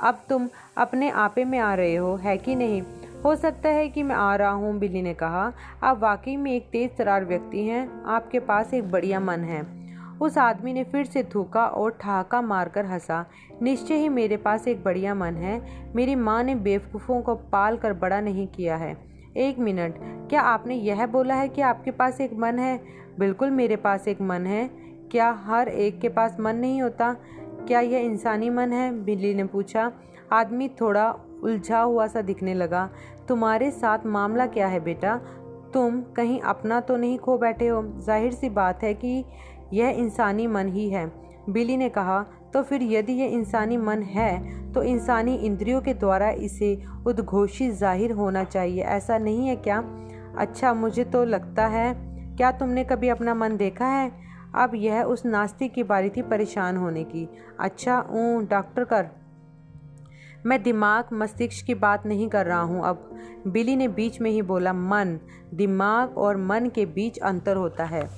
अब 0.01 0.21
तुम 0.29 0.49
अपने 0.77 1.11
आपे 1.11 1.45
में 1.45 1.59
आ 1.59 1.75
रहे 1.75 1.97
हो, 1.97 2.17
है 2.17 2.39
कि 2.39 2.55
नहीं? 2.55 2.83
हो 3.25 3.37
सकता 3.37 3.69
है 3.69 3.89
कि 3.89 4.03
मैं 4.03 4.17
आ 4.17 4.37
रहा 4.37 4.51
हूँ 4.51 4.79
बिल्ली 4.79 5.03
ने 5.03 5.15
कहा। 5.15 5.53
आप 5.83 5.99
वाकई 5.99 6.37
में 6.37 6.53
एक 6.53 6.69
तेज 6.73 6.97
तरार 6.97 7.25
व्यक्ति 7.25 7.65
हैं। 7.67 8.05
आपके 8.05 8.39
पास 8.39 8.75
एक 8.75 8.91
बढ़िया 8.91 9.21
मन 9.21 9.41
है। 9.41 9.86
उस 10.21 10.39
आदमी 10.39 10.73
ने 10.73 10.85
फिर 10.85 11.05
से 11.05 11.23
थूका 11.35 11.67
और 11.67 11.97
ठहाका 12.01 12.41
मारकर 12.43 12.87
हंसा। 12.87 13.25
निश्चय 13.63 13.95
ही 13.95 14.09
मेरे 14.09 14.37
पास 14.37 14.69
एक 14.69 14.83
बढ़िया 14.85 15.15
मन 15.15 15.35
है। 15.35 15.61
मेरी 15.97 16.15
माँ 16.15 16.43
ने 16.43 16.55
बेवकूफ़ों 16.55 17.21
को 17.23 17.35
पाल 17.53 17.77
कर 17.77 17.93
बड़ा 17.93 18.21
नहीं 18.21 18.47
किया 18.47 18.77
है। 18.77 18.97
एक 19.37 19.59
मिनट, 19.59 19.95
क्या 20.31 20.41
आपने 20.41 20.75
यह 20.75 21.07
बोला 21.07 21.35
है 21.35 21.49
कि 21.49 21.63
आपके 21.63 21.91
पास 21.91 22.21
एक 22.21 22.33
मन 22.35 22.59
है? 22.59 22.81
बिल्कुल 23.19 23.51
मेरे 23.51 23.77
पास 23.77 24.09
एक 24.09 24.21
मन 24.21 24.47
है। 24.47 24.69
क्या 25.11 25.31
हर 25.45 25.69
एक 25.69 26.01
के 26.01 26.09
पास 26.09 26.37
मन 26.41 26.57
नहीं 26.57 26.83
होता? 26.83 27.13
क्या 27.67 27.81
यह 27.81 27.99
इंसानी 27.99 28.51
मन 28.51 28.73
है? 28.73 28.91
बिल्ली 29.05 29.35
ने 29.35 29.45
पूछा। 29.45 29.91
आदमी 30.33 30.69
थोड़ा 30.81 31.11
उलझा 31.43 31.81
हुआ 31.81 32.07
सा 32.07 32.21
दिखने 32.21 32.55
लगा। 32.55 32.89
तुम्हारे 33.29 33.71
साथ 33.71 34.07
मामला 34.07 34.47
क्या 34.47 34.67
है 34.67 34.81
बेटा? 34.81 35.17
तुम 35.75 36.01
कहीं 36.17 36.41
अपना 36.41 36.81
तो 36.81 36.97
नहीं 36.97 37.19
खो 37.19 37.37
बैठे 37.39 37.67
हो। 37.69 37.83
ज़ाहिर 37.99 38.33
सी 38.33 38.49
बात 38.49 38.83
है 38.83 38.93
कि 38.95 39.25
यह 39.73 39.89
इंसानी 39.91 40.47
मन 40.47 40.69
ही 40.69 40.89
है। 40.91 41.07
बिली 41.49 41.77
ने 41.77 41.89
कहा 41.89 42.25
तो 42.55 42.63
फिर 42.63 42.83
यदि 42.83 43.13
यह 43.13 43.33
इंसानी 43.33 43.77
मन 43.77 44.03
है 44.05 44.73
तो 44.73 44.83
इंसानी 44.83 45.35
इंद्रियों 45.37 45.81
के 45.81 45.95
द्वारा 45.95 46.31
इसे 46.31 46.75
उद्घोषित 47.07 47.73
ज़ाहिर 47.75 48.13
होना 48.13 48.45
चाहिए। 48.45 48.83
ऐसा 48.83 49.19
नहीं 49.19 49.49
है 49.49 49.57
क्या? 49.59 49.79
अच्छा 50.39 50.73
मुझे 50.75 51.05
तो 51.05 51.25
लगता 51.25 51.67
है, 51.67 51.93
क्या 52.37 52.51
तुमने 52.53 52.85
कभी 52.85 53.09
अपना 53.09 53.35
मन 53.35 53.57
देखा 53.57 53.87
है? 53.89 54.11
अब 54.55 54.75
यह 54.75 55.03
उस 55.03 55.25
नास्तिक 55.27 55.73
की 55.73 55.83
बारी 55.83 56.11
थी 56.11 56.23
परेशान 56.23 56.77
होने 56.77 57.05
की। 57.05 57.29
अच्छा 57.61 57.99
ऊँ, 58.01 58.47
डॉक्टर 58.47 58.85
कर। 58.85 59.07
मैं 60.47 60.63
दिमाग 60.63 61.09
मस्तिष्क 61.13 61.67
की 61.67 61.75
बात 61.77 62.07
नहीं 62.07 62.29
कर 62.29 62.47
रहा 62.47 62.61
हूँ 62.61 62.85
अब। 62.85 63.11
बिली 63.47 63.77
ने 63.77 63.89
बीच 63.89 64.21
में 64.21 64.31
ही 64.31 64.43
बोला, 64.43 64.73
मन, 64.73 65.19
दिमाग 65.55 66.19
और 66.19 66.37
मन 66.39 66.71
के 66.75 66.87
बीच 66.87 67.19
अंतर 67.21 67.57
होता 67.57 67.85
है। 67.85 68.09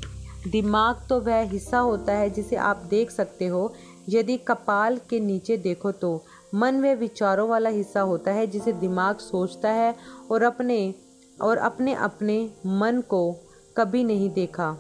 दिमाग 0.51 1.07
तो 1.09 1.21
वह 1.21 1.41
हिस्सा 1.43 1.79
होता 1.79 2.13
है 2.13 2.31
जिसे 2.31 2.57
आप 2.57 2.83
देख 2.91 3.11
सकते 3.11 3.47
हो। 3.47 3.73
यदि 4.09 4.37
कपाल 4.39 4.99
के 5.11 5.21
नीचे 5.21 5.57
देखो 5.57 5.93
तो 5.93 6.25
मन 6.55 6.81
वह 6.81 6.95
विचारों 6.95 7.49
वाला 7.49 7.71
हिस्सा 7.71 8.01
होता 8.01 8.31
है 8.31 8.47
जिसे 8.47 8.73
दिमाग 8.73 9.17
सोचता 9.17 9.71
है 9.71 9.95
और 10.31 10.43
अपने 10.43 10.95
और 11.43 11.59
अपने 11.59 11.95
अपने 11.95 12.39
मन 12.67 13.03
को 13.09 13.33
कभी 13.77 14.05
नहीं 14.05 14.31
देखा। 14.31 14.77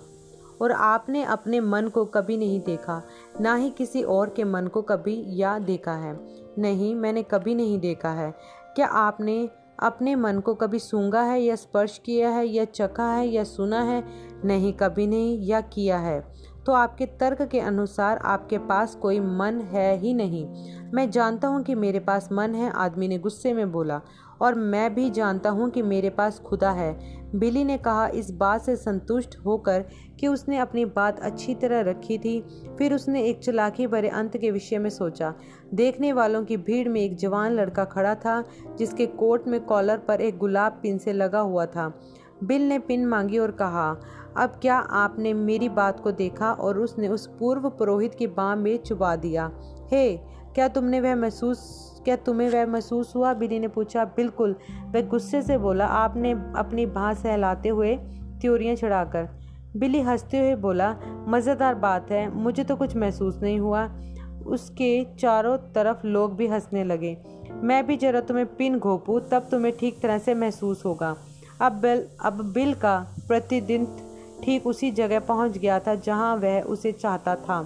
और 0.62 0.72
आपने 0.72 1.22
अपने 1.24 1.60
मन 1.60 1.88
को 1.88 2.04
कभी 2.04 2.36
नहीं 2.36 2.60
देखा, 2.60 3.02
ना 3.40 3.54
ही 3.54 3.70
किसी 3.70 4.02
और 4.02 4.28
के 4.28 4.44
मन 4.44 4.66
को 4.66 4.82
कभी 4.82 5.22
या 5.28 5.58
देखा 5.58 5.92
है। 5.92 6.18
नहीं, 6.58 6.94
मैंने 6.94 7.22
कभी 7.22 7.54
नहीं 7.54 7.78
देखा 7.78 8.10
है। 8.10 8.32
क्या 8.76 8.86
आपने 8.86 9.48
अपने 9.78 10.14
मन 10.14 10.40
को 10.40 10.54
कभी 10.54 10.78
सूँगा 10.78 11.22
है 11.22 11.40
या 11.42 11.56
स्पर्श 11.56 11.98
किया 11.98 12.30
है 12.30 12.46
या 12.46 12.64
चखा 12.64 13.10
है 13.12 13.28
या 13.28 13.44
सुना 13.44 13.82
है? 13.82 14.02
नहीं, 14.44 14.72
कभी 14.72 15.06
नहीं 15.06 15.46
या 15.46 15.60
किया 15.60 15.98
है। 15.98 16.48
तो 16.66 16.72
आपके 16.72 17.06
तर्क 17.06 17.42
के 17.42 17.60
अनुसार 17.60 18.16
आपके 18.16 18.58
पास 18.58 18.94
कोई 18.94 19.20
मन 19.20 19.60
है 19.60 19.98
ही 19.98 20.14
नहीं। 20.14 20.46
मैं 20.94 21.10
जानता 21.10 21.48
हूँ 21.48 21.62
कि 21.62 21.74
मेरे 21.74 21.98
पास 21.98 22.28
मन 22.32 22.54
है, 22.54 22.70
आदमी 22.70 23.08
ने 23.08 23.18
गुस्से 23.18 23.52
में 23.52 23.72
बोला। 23.72 24.00
और 24.42 24.54
मैं 24.54 24.94
भी 24.94 25.10
जानता 25.10 25.50
हूँ 25.50 25.70
कि 25.70 25.82
मेरे 25.82 26.10
पास 26.10 26.38
खुदा 26.38 26.70
है। 26.70 27.18
बिली 27.34 27.64
ने 27.64 27.78
कहा, 27.78 28.08
इस 28.08 28.30
बात 28.30 28.62
से 28.62 28.76
संतुष्ट 28.76 29.36
होकर 29.46 29.84
कि 30.20 30.28
उसने 30.28 30.58
अपनी 30.58 30.84
बात 30.84 31.20
अच्छी 31.20 31.54
तरह 31.54 31.80
रखी 31.80 32.18
थी, 32.18 32.44
फिर 32.78 32.94
उसने 32.94 33.22
एक 33.22 33.40
चलाकी 33.42 33.86
भरे 33.86 34.08
अंत 34.08 34.36
के 34.36 34.50
विषय 34.50 34.78
में 34.78 34.90
सोचा। 34.90 35.34
देखने 35.74 36.12
वालों 36.12 36.44
की 36.44 36.56
भीड़ 36.56 36.88
में 36.88 37.00
एक 37.00 37.16
जवान 37.16 37.52
लड़का 37.52 37.84
खड़ा 37.84 38.14
था, 38.14 38.44
जिसके 38.78 39.06
कोट 39.06 39.48
में 39.48 39.60
कॉलर 39.60 39.98
पर 39.98 40.20
एक 40.20 40.38
गुलाब 40.38 40.72
पिन 40.82 40.98
से 40.98 41.12
लगा 41.12 41.40
हुआ 41.40 41.66
था। 41.66 42.00
बिल 42.44 42.68
ने 42.68 42.78
पिन 42.78 43.06
मांगी 43.06 43.38
और 43.38 43.50
कहा 43.50 44.00
अब 44.36 44.58
क्या 44.62 44.76
आपने 44.76 45.32
मेरी 45.34 45.68
बात 45.68 46.00
को 46.00 46.12
देखा 46.12 46.52
और 46.52 46.78
उसने 46.78 47.08
उस 47.08 47.26
पूर्व 47.26 47.68
पुरोहित 47.68 48.14
की 48.14 48.26
बाँ 48.26 48.56
में 48.56 48.76
चुबा 48.76 49.16
दिया? 49.16 49.50
हे, 49.92 50.16
क्या 50.54 50.68
तुमने 50.68 51.00
वह 51.00 51.14
महसूस, 51.14 51.58
क्या 52.04 52.16
तुम्हें 52.16 52.50
वह 52.50 52.66
महसूस 52.66 53.16
हुआ? 53.16 53.34
बिली 53.34 53.58
ने 53.58 53.68
पूछा। 53.68 54.04
बिल्कुल 54.04 54.56
वह 54.84 55.02
गुस्से 55.02 55.42
से 55.42 55.58
बोला, 55.58 55.86
आपने 55.86 56.32
अपनी 56.32 56.86
बाँ 56.86 57.14
सहलाते 57.14 57.68
हुए 57.68 57.96
त्योरियाँ 58.40 58.74
चढ़ाकर। 58.76 59.28
बिली 59.76 60.00
हँसते 60.00 60.38
हुए 60.38 60.54
बोला, 60.54 60.96
मज़ेदार 61.28 61.74
बात 61.74 62.10
है, 62.10 62.34
मुझे 62.34 62.64
तो 62.64 62.76
कुछ 62.76 62.96
महसूस 62.96 63.40
नहीं 63.42 63.58
हुआ। 63.58 63.90
उसके 64.46 65.06
चारों 65.18 65.56
तरफ़ 65.56 66.06
लोग 66.06 66.36
भी 66.36 66.46
हंसने 66.46 66.84
लगे। 66.84 67.16
मैं 67.62 67.86
भी 67.86 67.96
जरा 67.96 68.20
तुम्हें 68.20 68.46
पिन 68.46 68.78
घोपूँ, 68.78 69.20
तब 69.20 69.48
तुम्हें 69.50 69.76
ठीक 69.76 70.00
तरह 70.00 70.18
से 70.18 70.34
महसूस 70.34 70.84
होगा। 70.84 71.16
अब 71.60 71.72
बिल 71.72 72.06
अब 72.20 72.52
बिल 72.52 72.74
का 72.74 73.06
प्रतिदिन 73.28 73.84
ठीक 74.44 74.66
उसी 74.66 74.90
जगह 74.90 75.20
पहुँच 75.20 75.58
गया 75.58 75.78
था 75.80 75.94
जहाँ 75.94 76.36
वह 76.36 76.60
उसे 76.62 76.92
चाहता 76.92 77.34
था। 77.36 77.60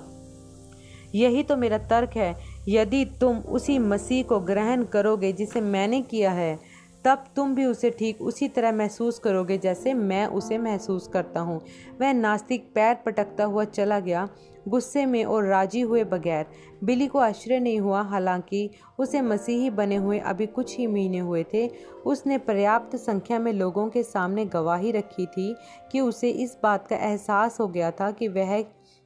यही 1.15 1.43
तो 1.43 1.57
मेरा 1.57 1.79
तर्क 1.79 2.17
है। 2.17 2.35
यदि 2.69 3.05
तुम 3.21 3.39
उसी 3.39 3.79
मसीह 3.79 4.23
को 4.25 4.39
ग्रहण 4.41 4.85
करोगे 4.85 5.33
जिसे 5.33 5.61
मैंने 5.61 6.01
किया 6.03 6.31
है, 6.33 6.59
तब 7.05 7.25
तुम 7.37 7.55
भी 7.55 7.65
उसे 7.65 7.91
ठीक 7.91 8.21
उसी 8.23 8.49
तरह 8.49 8.73
महसूस 8.73 9.19
करोगे 9.19 9.59
जैसे 9.59 9.95
मैं 9.95 10.27
उसे 10.27 10.59
महसूस 10.59 11.09
करता 11.09 11.41
हूँ। 11.41 11.61
वह 12.01 12.13
नास्तिक 12.13 12.71
पैर 12.75 12.95
पटकता 13.07 13.45
हुआ 13.45 13.65
चला 13.65 14.01
गया। 14.01 14.29
गुस्से 14.69 15.07
में 15.07 15.25
और 15.25 15.47
राज़ी 15.47 15.81
हुए 15.81 16.05
बगैर। 16.05 16.47
बिली 16.85 17.07
को 17.07 17.19
आश्चर्य 17.19 17.61
नहीं 17.61 17.81
हुआ, 17.81 18.03
हालाँकि 18.03 18.71
उसे 18.99 19.21
मसीही 19.21 19.71
बने 19.71 19.97
हुए 19.97 20.19
अभी 20.19 20.47
कुछ 20.47 20.79
ही 20.79 20.87
महीने 20.87 21.19
हुए 21.19 21.45
थे। 21.55 21.71
उसने 22.07 22.39
पर्याप्त 22.39 22.97
संख्या 22.97 23.39
में 23.39 23.53
लोगों 23.53 23.89
के 23.89 24.03
सामने 24.03 24.45
गवाही 24.45 24.91
रखी 24.91 25.27
थी 25.27 25.57
कि 25.93 26.01
उसे 26.01 26.31
इस 26.31 26.59
बात 26.63 26.87
का 26.87 26.97
एहसास 26.97 27.61
हो 27.61 27.69
गया 27.69 27.91
था 27.91 28.11
कि 28.11 28.29
वह, 28.29 28.63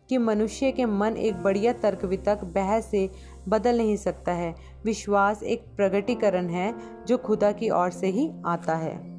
कि 0.08 0.18
मनुष्य 0.18 0.72
के 0.72 0.84
मन 0.84 1.16
एक 1.16 1.42
बढ़िया 1.42 1.72
तर्क 1.72 2.04
वितर्क, 2.04 2.44
बहस 2.44 2.86
से 2.86 3.10
बदल 3.48 3.76
नहीं 3.76 3.96
सकता 3.96 4.32
है। 4.32 4.54
विश्वास 4.84 5.42
एक 5.42 5.64
प्रगटीकरण 5.76 6.48
है 6.48 6.74
जो 7.06 7.18
खुदा 7.18 7.52
की 7.52 7.70
ओर 7.70 7.90
से 7.90 8.06
ही 8.06 8.32
आता 8.46 8.74
है। 8.74 9.15